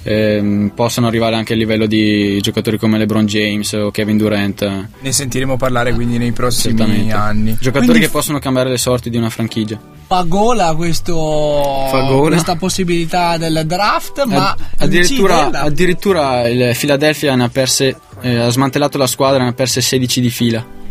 [0.05, 4.89] eh, possano arrivare anche a livello di giocatori come LeBron James o Kevin Durant.
[5.01, 7.57] Ne sentiremo parlare quindi nei prossimi anni.
[7.59, 8.07] Giocatori quindi...
[8.07, 9.81] che possono cambiare le sorti di una franchigia.
[10.07, 11.89] Pagola, questo,
[12.27, 18.49] questa possibilità del draft, ma Ad, addirittura, addirittura il Philadelphia ne ha perse, eh, ha
[18.51, 20.83] smantellato la squadra e ne ha perse 16 di fila.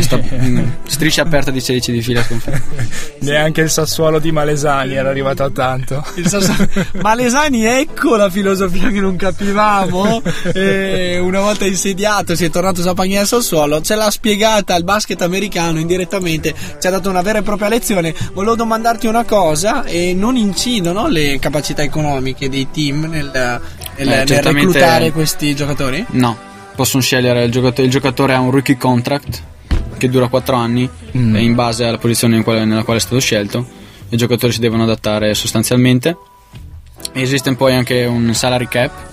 [0.00, 0.20] Sta,
[0.86, 2.26] striscia aperta di 16 di fila
[3.20, 6.04] Neanche il Sassuolo di Malesani era arrivato a tanto.
[6.24, 6.68] Sassuolo...
[7.00, 10.22] Malesani, ecco la filosofia che non capivamo.
[10.52, 15.22] E una volta insediato, si è tornato Zampagni al Sassuolo, ce l'ha spiegata al basket
[15.22, 18.14] americano indirettamente, ci ha dato una vera e propria lezione.
[18.32, 23.30] Volevo domandarti una cosa: e non incidono le capacità economiche dei team nel,
[23.96, 26.04] nel, eh, nel reclutare questi giocatori?
[26.10, 26.36] No,
[26.74, 29.52] possono scegliere il giocatore, il giocatore ha un rookie contract
[29.96, 31.36] che dura 4 anni mm.
[31.36, 33.66] in base alla posizione quale, nella quale è stato scelto.
[34.08, 36.16] I giocatori si devono adattare sostanzialmente.
[37.12, 39.12] Esiste poi anche un salary cap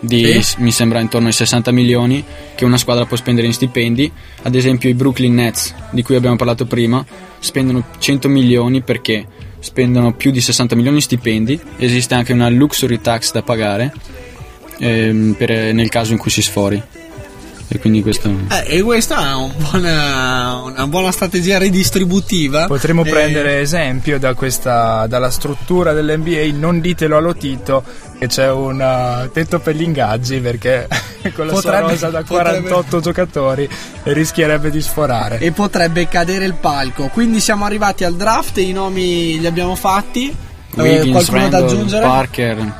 [0.00, 0.60] di sì.
[0.60, 4.10] mi sembra intorno ai 60 milioni che una squadra può spendere in stipendi.
[4.42, 7.04] Ad esempio i Brooklyn Nets, di cui abbiamo parlato prima,
[7.38, 9.26] spendono 100 milioni perché
[9.60, 11.60] spendono più di 60 milioni in stipendi.
[11.78, 13.92] Esiste anche una luxury tax da pagare
[14.78, 16.80] ehm, per, nel caso in cui si sfori.
[17.70, 18.30] E quindi questo...
[18.48, 22.66] Eh, e questa è un buona, una buona strategia ridistributiva.
[22.66, 23.10] Potremmo e...
[23.10, 27.84] prendere esempio da questa, dalla struttura dell'NBA, non ditelo allo Tito
[28.18, 30.88] che c'è un uh, tetto per gli ingaggi perché
[31.34, 33.02] con la potrebbe, sua rosa da 48 potrebbe...
[33.04, 33.68] giocatori
[34.04, 35.38] rischierebbe di sforare.
[35.38, 37.08] E potrebbe cadere il palco.
[37.08, 40.34] Quindi siamo arrivati al draft, i nomi li abbiamo fatti.
[40.74, 42.06] Eh, Wiggins, eh, qualcuno Randall, da aggiungere?
[42.06, 42.72] Parker,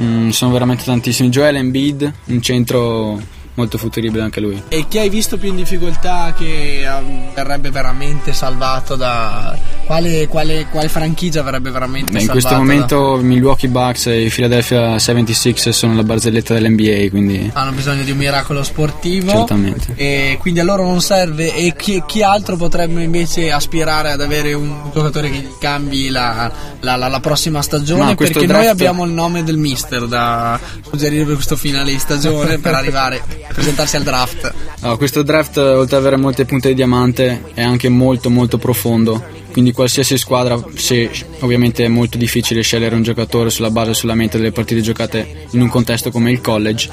[0.00, 1.30] mm, sono veramente tantissimi.
[1.30, 4.62] Joel Embiid, un centro molto futuribile anche lui.
[4.68, 9.56] E chi hai visto più in difficoltà che um, verrebbe veramente salvato da...
[9.84, 12.38] Quale, quale, quale franchigia verrebbe veramente Beh, salvato?
[12.38, 13.22] In questo momento da...
[13.22, 17.50] Milwaukee Bucks e Philadelphia 76 sono la barzelletta dell'NBA, quindi...
[17.52, 19.30] Hanno bisogno di un miracolo sportivo.
[19.30, 19.92] Certamente.
[19.96, 21.54] E quindi a loro non serve.
[21.54, 26.50] E chi, chi altro potrebbe invece aspirare ad avere un giocatore che gli cambi la,
[26.80, 28.04] la, la, la prossima stagione?
[28.04, 28.62] No, perché draft...
[28.62, 33.22] noi abbiamo il nome del mister da suggerire per questo finale di stagione per arrivare
[33.52, 34.54] presentarsi al draft.
[34.80, 39.38] No, questo draft, oltre ad avere molte punte di diamante, è anche molto molto profondo.
[39.50, 41.10] Quindi qualsiasi squadra, se
[41.40, 45.68] ovviamente è molto difficile scegliere un giocatore sulla base solamente delle partite giocate in un
[45.68, 46.88] contesto come il college,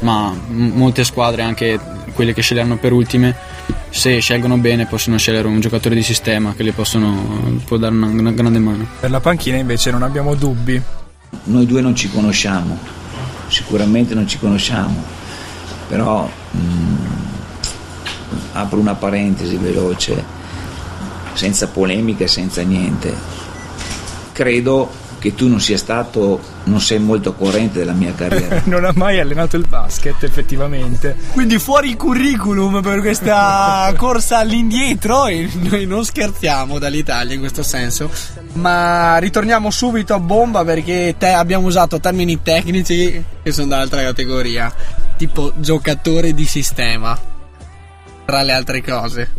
[0.00, 1.78] ma m- molte squadre, anche
[2.12, 3.36] quelle che sceglieranno per ultime,
[3.90, 8.06] se scelgono bene possono scegliere un giocatore di sistema che gli possono, può dare una,
[8.06, 8.86] una grande mano.
[8.98, 10.80] Per la panchina invece non abbiamo dubbi.
[11.44, 12.76] Noi due non ci conosciamo,
[13.46, 15.02] sicuramente non ci conosciamo,
[15.90, 16.96] però mh, mm,
[18.52, 20.24] apro una parentesi veloce,
[21.32, 23.12] senza polemiche, senza niente.
[24.30, 28.62] Credo che tu non sia stato, non sei molto corrente della mia carriera.
[28.66, 31.16] non ha mai allenato il basket, effettivamente.
[31.32, 38.08] Quindi fuori curriculum per questa corsa all'indietro e noi non scherziamo dall'Italia in questo senso.
[38.52, 44.72] Ma ritorniamo subito a bomba perché te abbiamo usato termini tecnici che sono dall'altra categoria,
[45.20, 47.14] tipo giocatore di sistema,
[48.24, 49.30] tra le altre cose.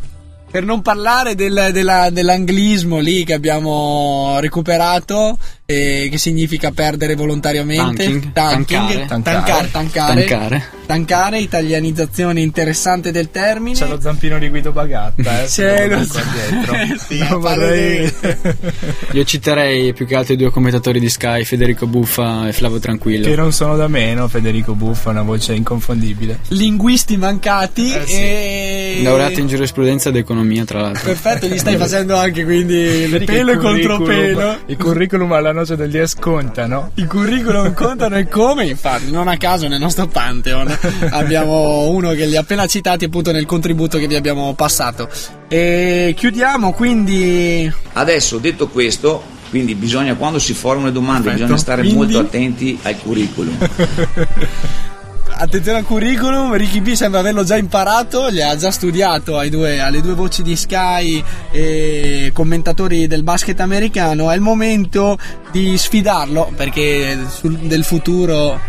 [0.52, 5.40] Per non parlare del, della, dell'anglismo lì che abbiamo recuperato,
[5.72, 8.04] eh, che significa perdere volontariamente.
[8.04, 13.78] Tanking, Tanking, tankare, tankare, tankare, tankare, tankare, italianizzazione interessante del termine.
[13.78, 16.98] C'è lo zampino di Guido Bagatta, eh, C'è lo qua dietro.
[17.08, 18.14] sì, vorrei...
[19.14, 23.28] Io citerei più che altro i due commentatori di Sky, Federico Buffa e Flavio Tranquillo.
[23.28, 26.40] Che non sono da meno, Federico Buffa è una voce inconfondibile.
[26.50, 28.14] Linguisti mancati eh, sì.
[28.14, 29.00] e...
[29.04, 31.06] Laureato in giurisprudenza ed economia, tra l'altro.
[31.06, 34.58] Perfetto, gli stai facendo anche quindi il pelo e contropelo.
[34.66, 36.92] Il curriculum alla noce del DS conta, no?
[36.96, 38.66] I curriculum contano e come?
[38.66, 40.76] Infatti, non a caso nel nostro Pantheon
[41.12, 45.08] abbiamo uno che li ha appena citati appunto nel contributo che vi abbiamo passato.
[45.48, 47.72] E chiudiamo quindi.
[47.94, 51.44] Adesso detto questo, quindi bisogna quando si formano le domande Perfetto.
[51.44, 51.98] bisogna stare quindi...
[51.98, 53.58] molto attenti al curriculum.
[55.36, 60.02] attenzione al curriculum, Ricky B sembra averlo già imparato, gli ha già studiato due, alle
[60.02, 65.18] due voci di Sky e commentatori del basket americano, è il momento
[65.52, 68.60] di sfidarlo perché sul, del futuro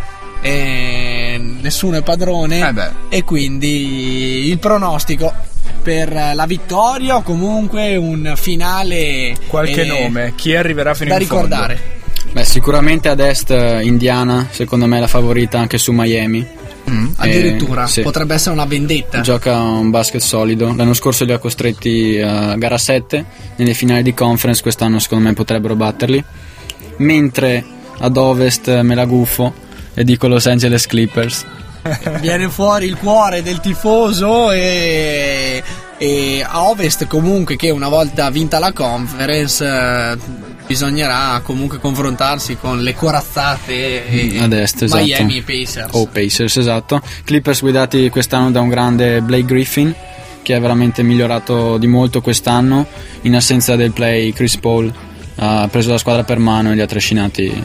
[0.40, 2.58] eh, nessuno è padrone.
[3.08, 5.32] Eh e quindi il pronostico
[5.82, 11.20] per la vittoria o comunque un finale qualche eh, nome chi arriverà fino da in
[11.20, 11.76] ricordare.
[11.76, 12.01] fondo.
[12.32, 13.50] Beh, sicuramente ad est
[13.82, 16.60] Indiana, secondo me è la favorita anche su Miami.
[16.90, 18.00] Mm, addirittura, sì.
[18.00, 19.20] potrebbe essere una vendetta.
[19.20, 20.74] Gioca un basket solido.
[20.74, 23.24] L'anno scorso li ha costretti a gara 7
[23.56, 26.24] nelle finali di conference, quest'anno secondo me potrebbero batterli.
[26.96, 27.64] Mentre
[27.98, 29.52] ad ovest me la gufo
[29.94, 31.44] e dico Los Angeles Clippers.
[32.20, 35.62] Viene fuori il cuore del tifoso e,
[35.98, 40.16] e a ovest comunque che una volta vinta la conference eh,
[40.72, 45.04] bisognerà comunque confrontarsi con le corazzate e Ad est, esatto.
[45.04, 45.92] Miami e Pacers.
[45.92, 47.02] O oh, Pacers, esatto.
[47.24, 49.94] Clippers guidati quest'anno da un grande Blake Griffin
[50.40, 52.86] che è veramente migliorato di molto quest'anno
[53.22, 54.92] in assenza del play Chris Paul
[55.36, 57.64] ha preso la squadra per mano e li ha trascinati.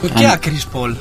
[0.00, 0.96] Perché ha Chris Paul?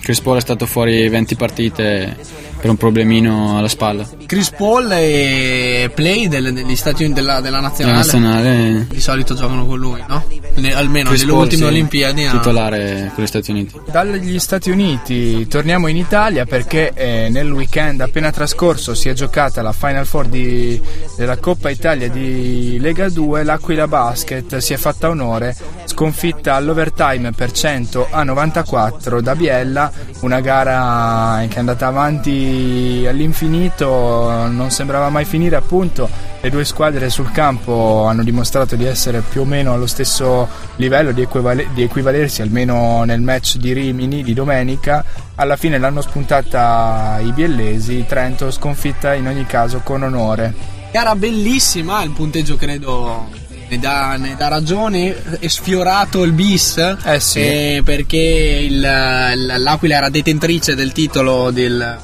[0.00, 2.16] Chris Paul è stato fuori 20 partite
[2.60, 4.08] per un problemino alla spalla.
[4.26, 7.96] Chris Paul e Play del, degli Stati Uniti della, della nazionale.
[7.96, 8.86] nazionale.
[8.88, 10.24] Di solito giocano con lui, no?
[10.56, 12.28] Ne, almeno Chris nelle Paul, ultime sì, Olimpiadi.
[12.28, 13.80] Titolare con gli Stati Uniti.
[13.90, 19.62] Dagli Stati Uniti torniamo in Italia perché eh, nel weekend appena trascorso si è giocata
[19.62, 20.80] la Final Four di,
[21.16, 23.44] della Coppa Italia di Lega 2.
[23.44, 29.90] L'Aquila Basket si è fatta onore sconfitta all'overtime per 100 a 94 da Biella,
[30.20, 36.08] una gara che è andata avanti all'infinito, non sembrava mai finire appunto,
[36.46, 41.10] le due squadre sul campo hanno dimostrato di essere più o meno allo stesso livello,
[41.10, 45.04] di, equivale- di equivalersi almeno nel match di Rimini di domenica,
[45.34, 50.54] alla fine l'hanno spuntata i biellesi, Trento sconfitta in ogni caso con onore.
[50.92, 53.28] Gara bellissima, il punteggio credo
[53.68, 57.40] ne dà, ne dà ragione, è sfiorato il bis eh sì.
[57.40, 61.98] eh, perché il, l'Aquila era detentrice del titolo del,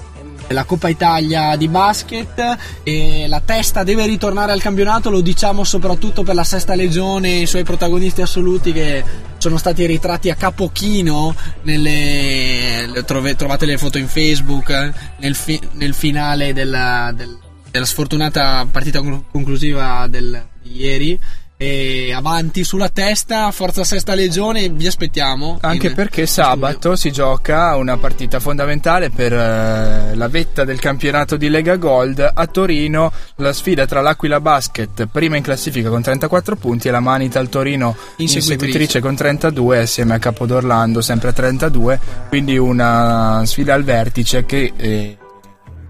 [0.47, 6.23] della Coppa Italia di basket e la testa deve ritornare al campionato, lo diciamo soprattutto
[6.23, 9.05] per la sesta legione e i suoi protagonisti assoluti che
[9.39, 16.53] sono stati ritratti a capochino nelle, trovate le foto in Facebook nel, fi, nel finale
[16.53, 17.37] della, del,
[17.71, 21.19] della sfortunata partita conclusiva del, di ieri
[21.63, 25.59] e avanti sulla testa, Forza Sesta Legione, vi aspettiamo.
[25.61, 26.97] Anche in, perché sabato studio.
[26.97, 32.47] si gioca una partita fondamentale per uh, la vetta del campionato di Lega Gold a
[32.49, 37.39] Torino, la sfida tra l'Aquila Basket, prima in classifica con 34 punti, e la Manita
[37.39, 43.85] al Torino inseguitrice con 32 assieme a Capodorlando sempre a 32, quindi una sfida al
[43.85, 44.73] vertice che...
[44.77, 45.17] Eh,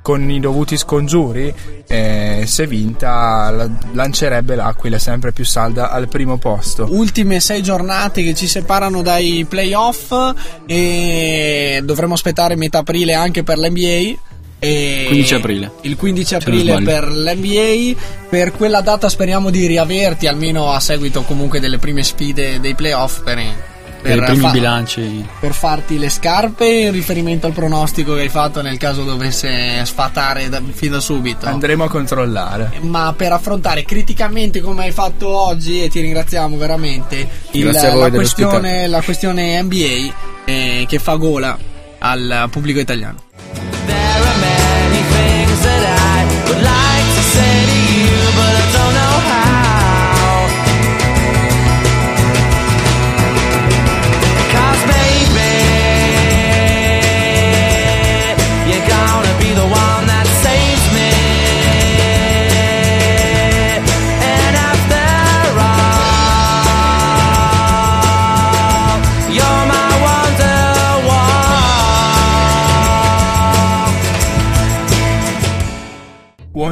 [0.02, 1.54] con i dovuti scongiuri,
[1.86, 6.86] eh, se vinta, la, lancerebbe l'Aquila sempre più salda al primo posto.
[6.90, 10.12] Ultime sei giornate che ci separano dai playoff
[10.66, 14.30] e dovremo aspettare metà aprile anche per l'NBA.
[14.58, 15.72] E 15 aprile.
[15.82, 18.00] Il 15 aprile per l'NBA.
[18.28, 23.22] Per quella data speriamo di riaverti, almeno a seguito comunque delle prime sfide dei playoff.
[23.22, 23.38] Per,
[24.02, 25.26] per, i primi fa- bilanci.
[25.40, 30.48] Per farti le scarpe in riferimento al pronostico che hai fatto nel caso dovesse sfatare
[30.48, 31.46] da, fin da subito.
[31.46, 32.72] Andremo a controllare.
[32.80, 38.88] Ma per affrontare criticamente come hai fatto oggi, e ti ringraziamo veramente, il, la, questione,
[38.88, 41.56] la, questione, NBA eh, che fa gola
[41.98, 43.22] al pubblico italiano.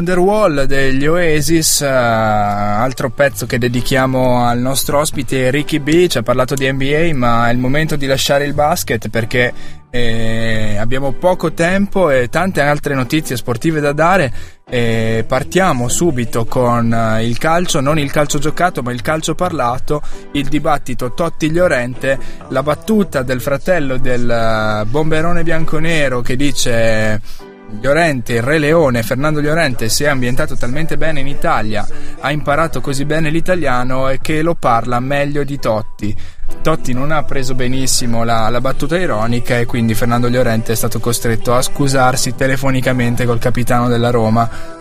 [0.01, 6.23] Wonderwall degli Oasis, uh, altro pezzo che dedichiamo al nostro ospite Ricky B, ci ha
[6.23, 9.53] parlato di NBA ma è il momento di lasciare il basket perché
[9.91, 14.33] eh, abbiamo poco tempo e tante altre notizie sportive da dare.
[14.71, 20.01] E partiamo subito con uh, il calcio, non il calcio giocato ma il calcio parlato,
[20.33, 27.49] il dibattito Totti Llorente, la battuta del fratello del uh, bomberone bianconero che dice
[27.81, 31.87] Llorente, il Re Leone, Fernando Llorente si è ambientato talmente bene in Italia,
[32.21, 36.15] ha imparato così bene l'italiano e che lo parla meglio di Totti.
[36.63, 40.99] Totti non ha preso benissimo la, la, battuta ironica e quindi Fernando Llorente è stato
[41.01, 44.79] costretto a scusarsi telefonicamente col capitano della Roma.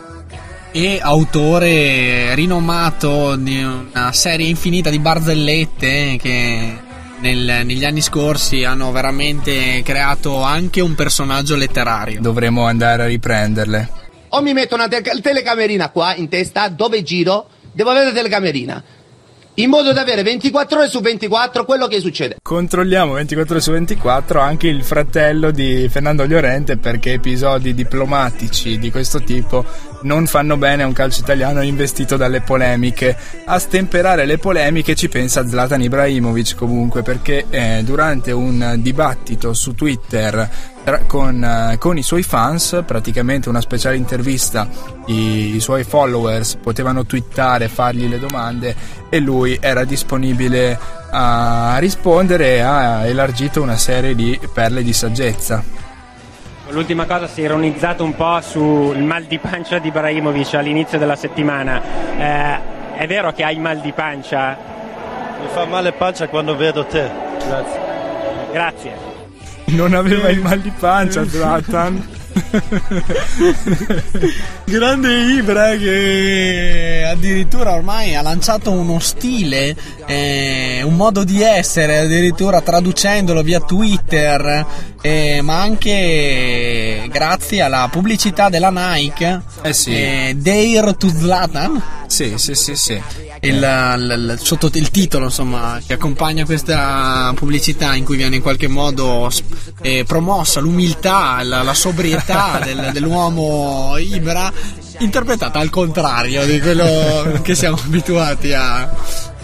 [0.72, 6.88] E autore rinomato di una serie infinita di barzellette che
[7.20, 12.22] nel, negli anni scorsi hanno veramente creato anche un personaggio letterario.
[12.22, 13.90] Dovremmo andare a riprenderle.
[14.30, 18.84] O mi metto una te- telecamerina qua in testa, dove giro, devo avere la telecamerina
[19.60, 22.38] in modo da avere 24 ore su 24 quello che succede.
[22.42, 28.90] Controlliamo 24 ore su 24 anche il fratello di Fernando Llorente perché episodi diplomatici di
[28.90, 29.66] questo tipo
[30.02, 33.18] non fanno bene a un calcio italiano investito dalle polemiche.
[33.46, 39.76] A stemperare le polemiche ci pensa Zlatan Ibrahimovic comunque perché eh, durante un dibattito su
[39.76, 40.50] Twitter
[41.08, 44.68] con, eh, con, i suoi fans, praticamente una speciale intervista,
[45.08, 48.76] i, i suoi followers potevano twittare, fargli le domande
[49.10, 50.78] e lui era disponibile
[51.12, 55.88] a rispondere e ha elargito una serie di perle di saggezza.
[56.70, 61.16] L'ultima cosa si è ironizzato un po' sul mal di pancia di Ibrahimovic all'inizio della
[61.16, 61.82] settimana.
[62.18, 64.56] Eh, è vero che hai mal di pancia?
[65.42, 67.10] Mi fa male pancia quando vedo te.
[67.46, 67.80] Grazie.
[68.52, 68.94] Grazie.
[69.66, 72.19] Non aveva il mal di pancia, Zlatan.
[74.66, 79.76] Grande Ibra che addirittura ormai ha lanciato uno stile,
[80.06, 84.66] eh, un modo di essere, addirittura traducendolo via Twitter,
[85.02, 89.42] eh, ma anche grazie alla pubblicità della Nike.
[89.62, 89.92] Eh sì.
[89.92, 91.82] Eh, Dare to Zlatan.
[92.08, 93.02] Sì, sì, sì, sì
[93.42, 98.42] il, il, il, sotto, il titolo insomma, che accompagna questa pubblicità in cui viene in
[98.42, 99.32] qualche modo
[99.82, 104.52] eh, promossa l'umiltà, la, la sobrietà del, dell'uomo Ibra
[105.00, 108.90] interpretata al contrario di quello che siamo abituati a,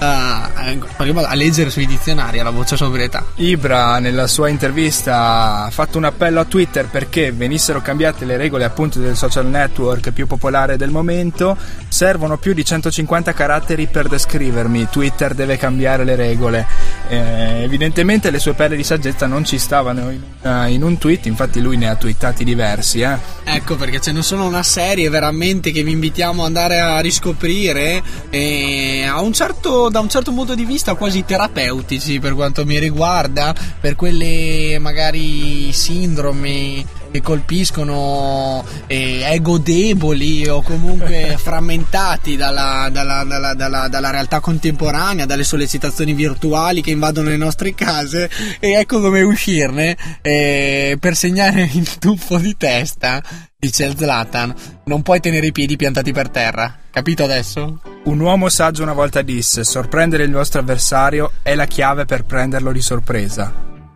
[0.06, 3.26] a a, a, leggere sui dizionari la voce sobrietà.
[3.36, 8.64] Ibra nella sua intervista ha fatto un appello a Twitter perché venissero cambiate le regole
[8.64, 11.58] appunto del social network più popolare del momento.
[11.88, 14.88] Servono più di 150 caratteri per descrivermi.
[14.90, 16.66] Twitter deve cambiare le regole.
[17.08, 21.26] Eh, evidentemente le sue perle di saggezza non ci stavano in, uh, in, un tweet,
[21.26, 23.02] infatti lui ne ha twittati diversi.
[23.02, 23.18] Eh.
[23.44, 28.02] Ecco perché ce ne sono una serie veramente che vi invitiamo ad andare a riscoprire.
[28.30, 32.78] E a un certo, da un certo punto di vista quasi terapeutici per quanto mi
[32.80, 36.86] riguarda, per quelle magari sindromi
[37.16, 45.46] che colpiscono eh, ego deboli o comunque frammentati dalla, dalla, dalla, dalla, realtà contemporanea, dalle
[45.46, 51.98] sollecitazioni virtuali che invadono le nostre case e ecco come uscirne eh, per segnare il
[52.00, 53.24] tuffo di testa
[53.58, 54.54] dice Zlatan,
[54.86, 56.78] non puoi tenere i piedi piantati per terra.
[56.92, 57.80] Capito adesso?
[58.04, 62.72] Un uomo saggio una volta disse: Sorprendere il vostro avversario è la chiave per prenderlo
[62.72, 63.52] di sorpresa.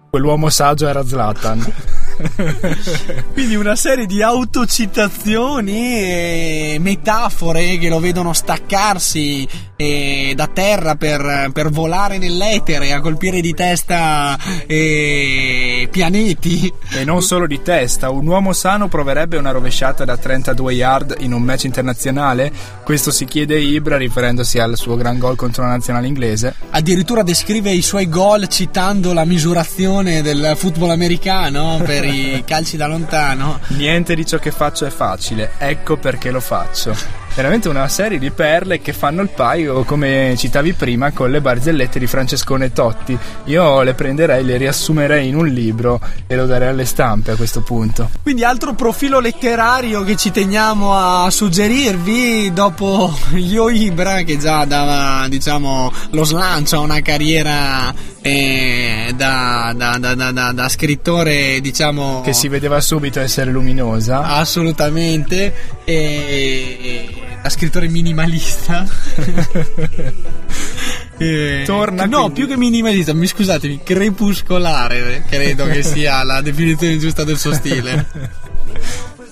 [0.09, 1.73] Quell'uomo saggio era Zlatan.
[3.33, 9.47] Quindi una serie di autocitazioni e metafore che lo vedono staccarsi
[9.81, 16.71] eh, da terra per, per, volare nell'etere a colpire di testa eh, pianeti.
[16.91, 21.31] E non solo di testa, un uomo sano proverebbe una rovesciata da 32 yard in
[21.31, 22.51] un match internazionale?
[22.83, 26.55] Questo si chiede Ibra riferendosi al suo gran gol contro la nazionale inglese.
[26.71, 32.03] Addirittura descrive i suoi gol citando la misurazione del football americano per
[32.45, 33.59] calci da lontano.
[33.69, 38.31] Niente di ciò che faccio è facile, ecco perché lo faccio veramente una serie di
[38.31, 43.17] perle che fanno il paio, come citavi prima, con le barzellette di Francescone Totti.
[43.45, 47.61] Io le prenderei, le riassumerei in un libro e lo darei alle stampe a questo
[47.61, 48.09] punto.
[48.21, 55.27] Quindi altro profilo letterario che ci teniamo a suggerirvi dopo Io Ibra che già dava,
[55.27, 62.21] diciamo, lo slancio a una carriera eh, da, da, da, da, scrittore, diciamo...
[62.21, 64.23] Che si vedeva subito essere luminosa.
[64.23, 65.53] Assolutamente.
[65.85, 68.85] E da scrittore minimalista.
[71.17, 72.33] e, Torna no, quindi.
[72.33, 78.05] più che minimalista, mi scusatemi, crepuscolare credo che sia la definizione giusta del suo stile.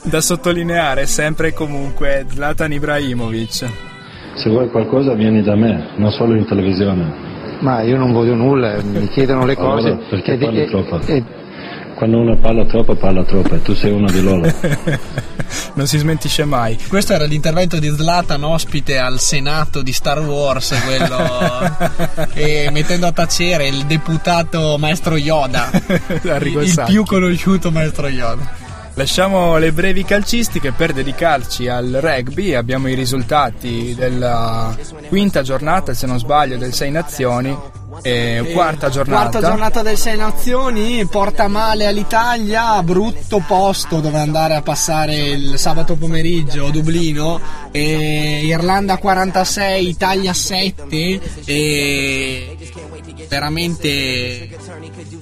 [0.03, 3.69] da sottolineare sempre e comunque Zlatan Ibrahimovic.
[4.35, 7.25] Se vuoi qualcosa vieni da me, non solo in televisione.
[7.59, 9.89] Ma io non voglio nulla, mi chiedono le cose.
[9.89, 11.01] Allora, perché parli troppo?
[11.07, 11.23] E,
[11.97, 14.43] quando uno parla troppo, parla troppo e tu sei uno di loro.
[15.73, 16.77] non si smentisce mai.
[16.87, 23.11] Questo era l'intervento di Zlatan ospite al Senato di Star Wars, quello e mettendo a
[23.11, 25.71] tacere il deputato maestro Yoda,
[26.21, 28.66] il più conosciuto maestro Yoda.
[28.97, 32.55] Lasciamo le brevi calcistiche per dedicarci al rugby.
[32.55, 34.75] Abbiamo i risultati della
[35.07, 37.55] quinta giornata, se non sbaglio, del Sei Nazioni.
[38.01, 39.29] E quarta giornata.
[39.29, 45.59] Quarta giornata del Sei Nazioni, porta male all'Italia, brutto posto dove andare a passare il
[45.59, 47.39] sabato pomeriggio a Dublino.
[47.73, 51.21] Irlanda 46, Italia 7.
[51.45, 52.57] E
[53.27, 54.49] veramente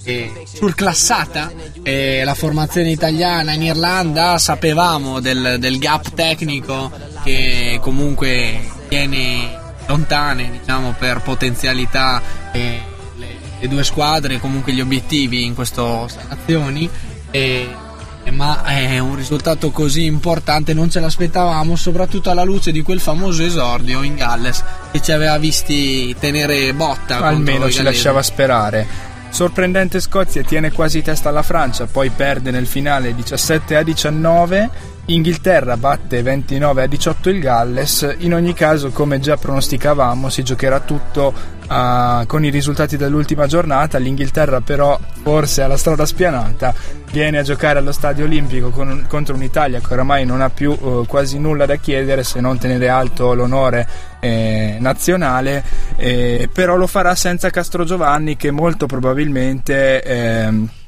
[0.03, 1.51] eh, surclassata
[1.82, 6.91] eh, la formazione italiana in Irlanda sapevamo del, del, gap tecnico
[7.24, 12.82] che comunque tiene lontane diciamo per potenzialità eh,
[13.18, 13.28] le,
[13.59, 15.82] le, due squadre comunque gli obiettivi in queste
[16.28, 16.89] nazioni
[17.32, 17.70] e
[18.32, 23.43] ma è un risultato così importante non ce l'aspettavamo, soprattutto alla luce di quel famoso
[23.43, 27.20] esordio in Galles che ci aveva visti tenere botta.
[27.20, 29.13] Almeno ci lasciava sperare.
[29.36, 34.69] Sorprendente Scozia tiene quasi testa alla Francia, poi perde nel finale 17 a 19
[35.07, 40.79] Inghilterra batte 29 a 18 il Galles, in ogni caso come già pronosticavamo si giocherà
[40.79, 41.31] tutto
[41.67, 46.73] uh, con i risultati dell'ultima giornata, l'Inghilterra però forse ha la strada spianata,
[47.11, 51.05] viene a giocare allo Stadio Olimpico con, contro un'Italia che oramai non ha più uh,
[51.05, 53.88] quasi nulla da chiedere se non tenere alto l'onore
[54.26, 55.63] eh, nazionale,
[55.97, 60.01] eh, però lo farà senza Castro Giovanni che molto probabilmente...
[60.01, 60.84] Eh,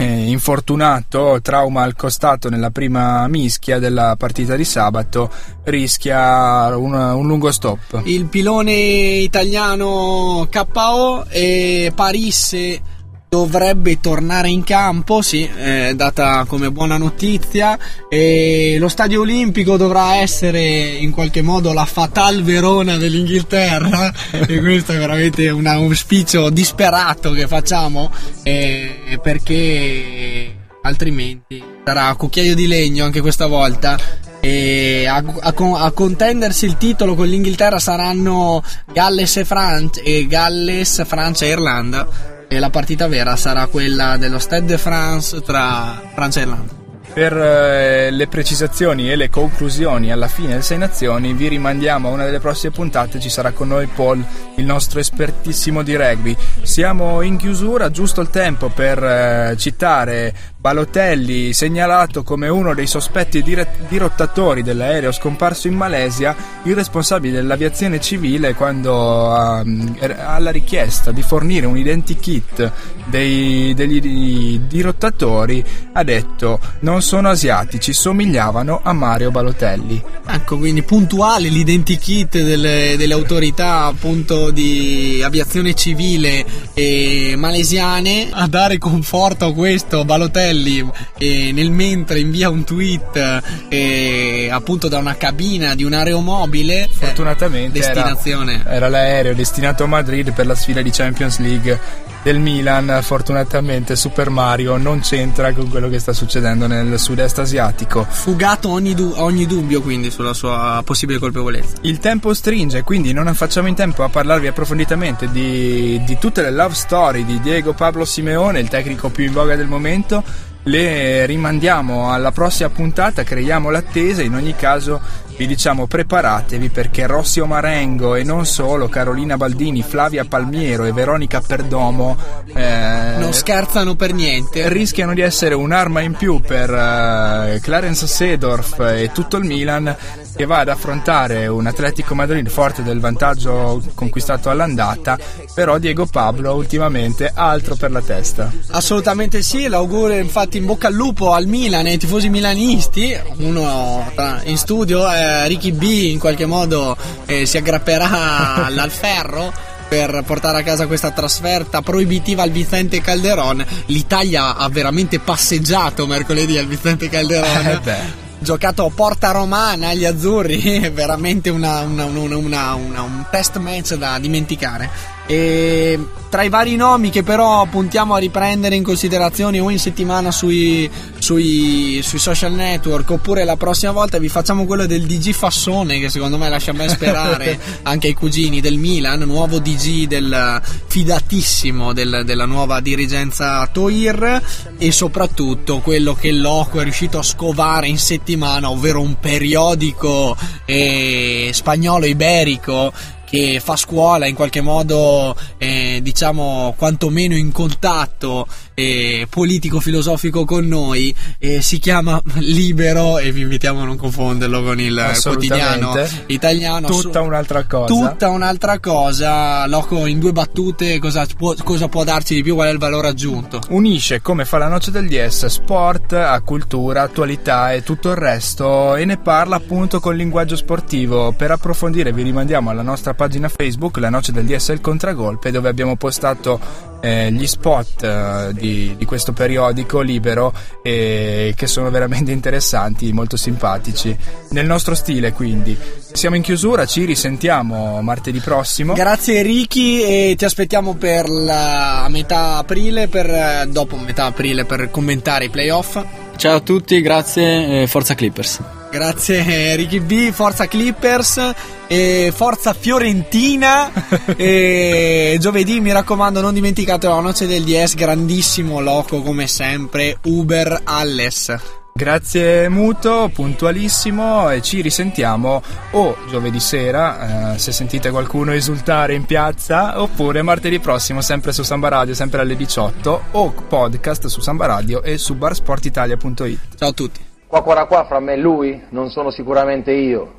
[0.00, 5.28] eh, infortunato, trauma al costato nella prima mischia della partita di sabato,
[5.64, 8.02] rischia un, un lungo stop.
[8.04, 12.80] Il pilone italiano KO e Parisse
[13.28, 17.78] dovrebbe tornare in campo, sì, è data come buona notizia.
[18.08, 24.12] E lo stadio olimpico dovrà essere in qualche modo la fatal Verona dell'Inghilterra.
[24.30, 28.10] e questo è veramente un auspicio disperato che facciamo
[28.42, 33.98] eh, perché altrimenti sarà cucchiaio di legno anche questa volta
[34.40, 38.62] e a, a, a, contendersi il titolo con l'Inghilterra saranno
[38.92, 44.38] Galles e, Fran- e Galles, Francia e Irlanda e la partita vera sarà quella dello
[44.38, 46.86] Stade de France tra Francia e Irlanda.
[47.12, 52.12] Per eh, le precisazioni e le conclusioni alla fine del Sei Nazioni vi rimandiamo a
[52.12, 54.24] una delle prossime puntate, ci sarà con noi Paul,
[54.56, 56.36] il nostro espertissimo di rugby.
[56.62, 63.44] Siamo in chiusura, giusto il tempo per eh, citare Balotelli segnalato come uno dei sospetti
[63.88, 66.34] dirottatori dell'aereo scomparso in Malesia,
[66.64, 72.72] il responsabile dell'aviazione civile quando um, alla richiesta di fornire un identikit
[73.04, 80.02] dei, degli dirottatori ha detto non sono asiatici, somigliavano a Mario Balotelli.
[80.26, 86.44] Ecco, quindi puntuale l'identikit delle, delle autorità appunto di aviazione civile
[86.74, 93.42] e malesiane a dare conforto a questo Balotelli Rosselli e nel mentre invia un tweet
[93.68, 98.60] eh, appunto da una cabina di un aeromobile eh, fortunatamente destinazione.
[98.60, 101.80] era, era l'aereo destinato a Madrid per la sfida di Champions League
[102.22, 103.00] del Milan.
[103.02, 108.06] Fortunatamente Super Mario non c'entra con quello che sta succedendo nel sud-est asiatico.
[108.08, 111.76] Fugato ogni, du- ogni dubbio quindi sulla sua possibile colpevolezza.
[111.82, 116.50] Il tempo stringe quindi non facciamo in tempo a parlarvi approfonditamente di, di tutte le
[116.50, 120.22] love story di Diego Pablo Simeone il tecnico più in voga del momento.
[120.64, 125.00] Le rimandiamo alla prossima puntata, creiamo l'attesa, in ogni caso
[125.38, 131.40] vi diciamo preparatevi perché Rossio Marengo e non solo, Carolina Baldini, Flavia Palmiero e Veronica
[131.40, 132.16] Perdomo
[132.52, 134.68] eh, non scherzano per niente.
[134.68, 139.96] Rischiano di essere un'arma in più per uh, Clarence Sedorf e tutto il Milan
[140.38, 145.18] che va ad affrontare un Atletico Madrid forte del vantaggio conquistato all'andata,
[145.52, 148.48] però Diego Pablo ultimamente ha altro per la testa.
[148.68, 154.08] Assolutamente sì, l'augurio infatti in bocca al lupo al Milan e ai tifosi milanisti, uno
[154.44, 159.52] in studio, eh, Ricky B in qualche modo eh, si aggrapperà al ferro
[159.88, 163.66] per portare a casa questa trasferta proibitiva al Vicente Calderon.
[163.86, 167.66] L'Italia ha veramente passeggiato mercoledì al Vicente Calderon.
[167.66, 174.18] Eh giocato a Porta Romana agli azzurri, veramente una, una, una, un test match da
[174.18, 175.16] dimenticare.
[175.30, 175.98] E
[176.30, 180.90] tra i vari nomi che però puntiamo a riprendere in considerazione o in settimana sui,
[181.18, 186.10] sui, sui, social network oppure la prossima volta vi facciamo quello del DG Fassone che
[186.10, 192.22] secondo me lascia ben sperare anche ai cugini del Milan, nuovo DG del fidatissimo del,
[192.24, 194.42] della nuova dirigenza Toir
[194.78, 201.50] e soprattutto quello che Loco è riuscito a scovare in settimana, ovvero un periodico eh,
[201.52, 202.92] spagnolo iberico
[203.28, 208.46] che fa scuola in qualche modo eh, diciamo quantomeno in contatto
[208.78, 214.78] eh, politico-filosofico con noi eh, si chiama Libero e vi invitiamo a non confonderlo con
[214.78, 215.94] il quotidiano
[216.26, 216.86] italiano.
[216.86, 217.92] Tutta un'altra cosa.
[217.92, 219.66] Tutta un'altra cosa.
[219.66, 222.54] Loco in due battute cosa può, cosa può darci di più?
[222.54, 223.60] Qual è il valore aggiunto?
[223.70, 228.94] Unisce come fa la noce del DS sport a cultura attualità e tutto il resto
[228.94, 231.32] e ne parla appunto con linguaggio sportivo.
[231.32, 235.68] Per approfondire vi rimandiamo alla nostra pagina Facebook La Noce del DS il Contragolpe dove
[235.68, 236.60] abbiamo postato
[237.00, 240.52] eh, gli spot eh, di, di, questo periodico libero
[240.82, 244.16] eh, che sono veramente interessanti, molto simpatici,
[244.50, 245.76] nel nostro stile quindi.
[246.12, 248.94] Siamo in chiusura, ci risentiamo martedì prossimo.
[248.94, 254.90] Grazie Ricky e ti aspettiamo per la metà aprile, per, eh, dopo metà aprile per
[254.90, 256.02] commentare i playoff.
[256.36, 258.77] Ciao a tutti, grazie, Forza Clippers.
[258.90, 261.52] Grazie Ricky B, Forza Clippers
[261.86, 263.90] e Forza Fiorentina
[264.34, 270.80] e giovedì mi raccomando non dimenticate la noce del DS, grandissimo loco come sempre, Uber
[270.84, 271.54] Alles.
[271.98, 275.60] Grazie Muto, puntualissimo e ci risentiamo
[275.90, 281.64] o giovedì sera eh, se sentite qualcuno esultare in piazza oppure martedì prossimo sempre su
[281.64, 286.76] Samba Radio, sempre alle 18 o podcast su Samba Radio e su barsportitalia.it.
[286.76, 287.27] Ciao a tutti.
[287.48, 290.34] Qua qua qua fra me e lui non sono sicuramente io,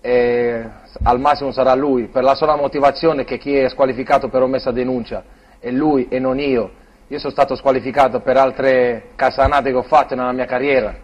[0.00, 0.64] e
[1.02, 5.22] al massimo sarà lui, per la sola motivazione che chi è squalificato per omessa denuncia
[5.58, 6.82] è lui e non io.
[7.08, 10.94] Io sono stato squalificato per altre casanate che ho fatto nella mia carriera,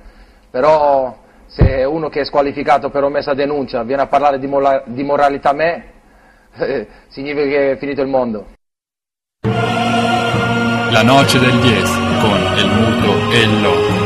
[0.51, 1.14] però
[1.45, 5.51] se uno che è squalificato per omessa denuncia viene a parlare di, mola- di moralità
[5.51, 5.85] a me,
[6.57, 8.47] eh, significa che è finito il mondo.
[9.43, 14.00] La noce del 10 con il muto e il loco.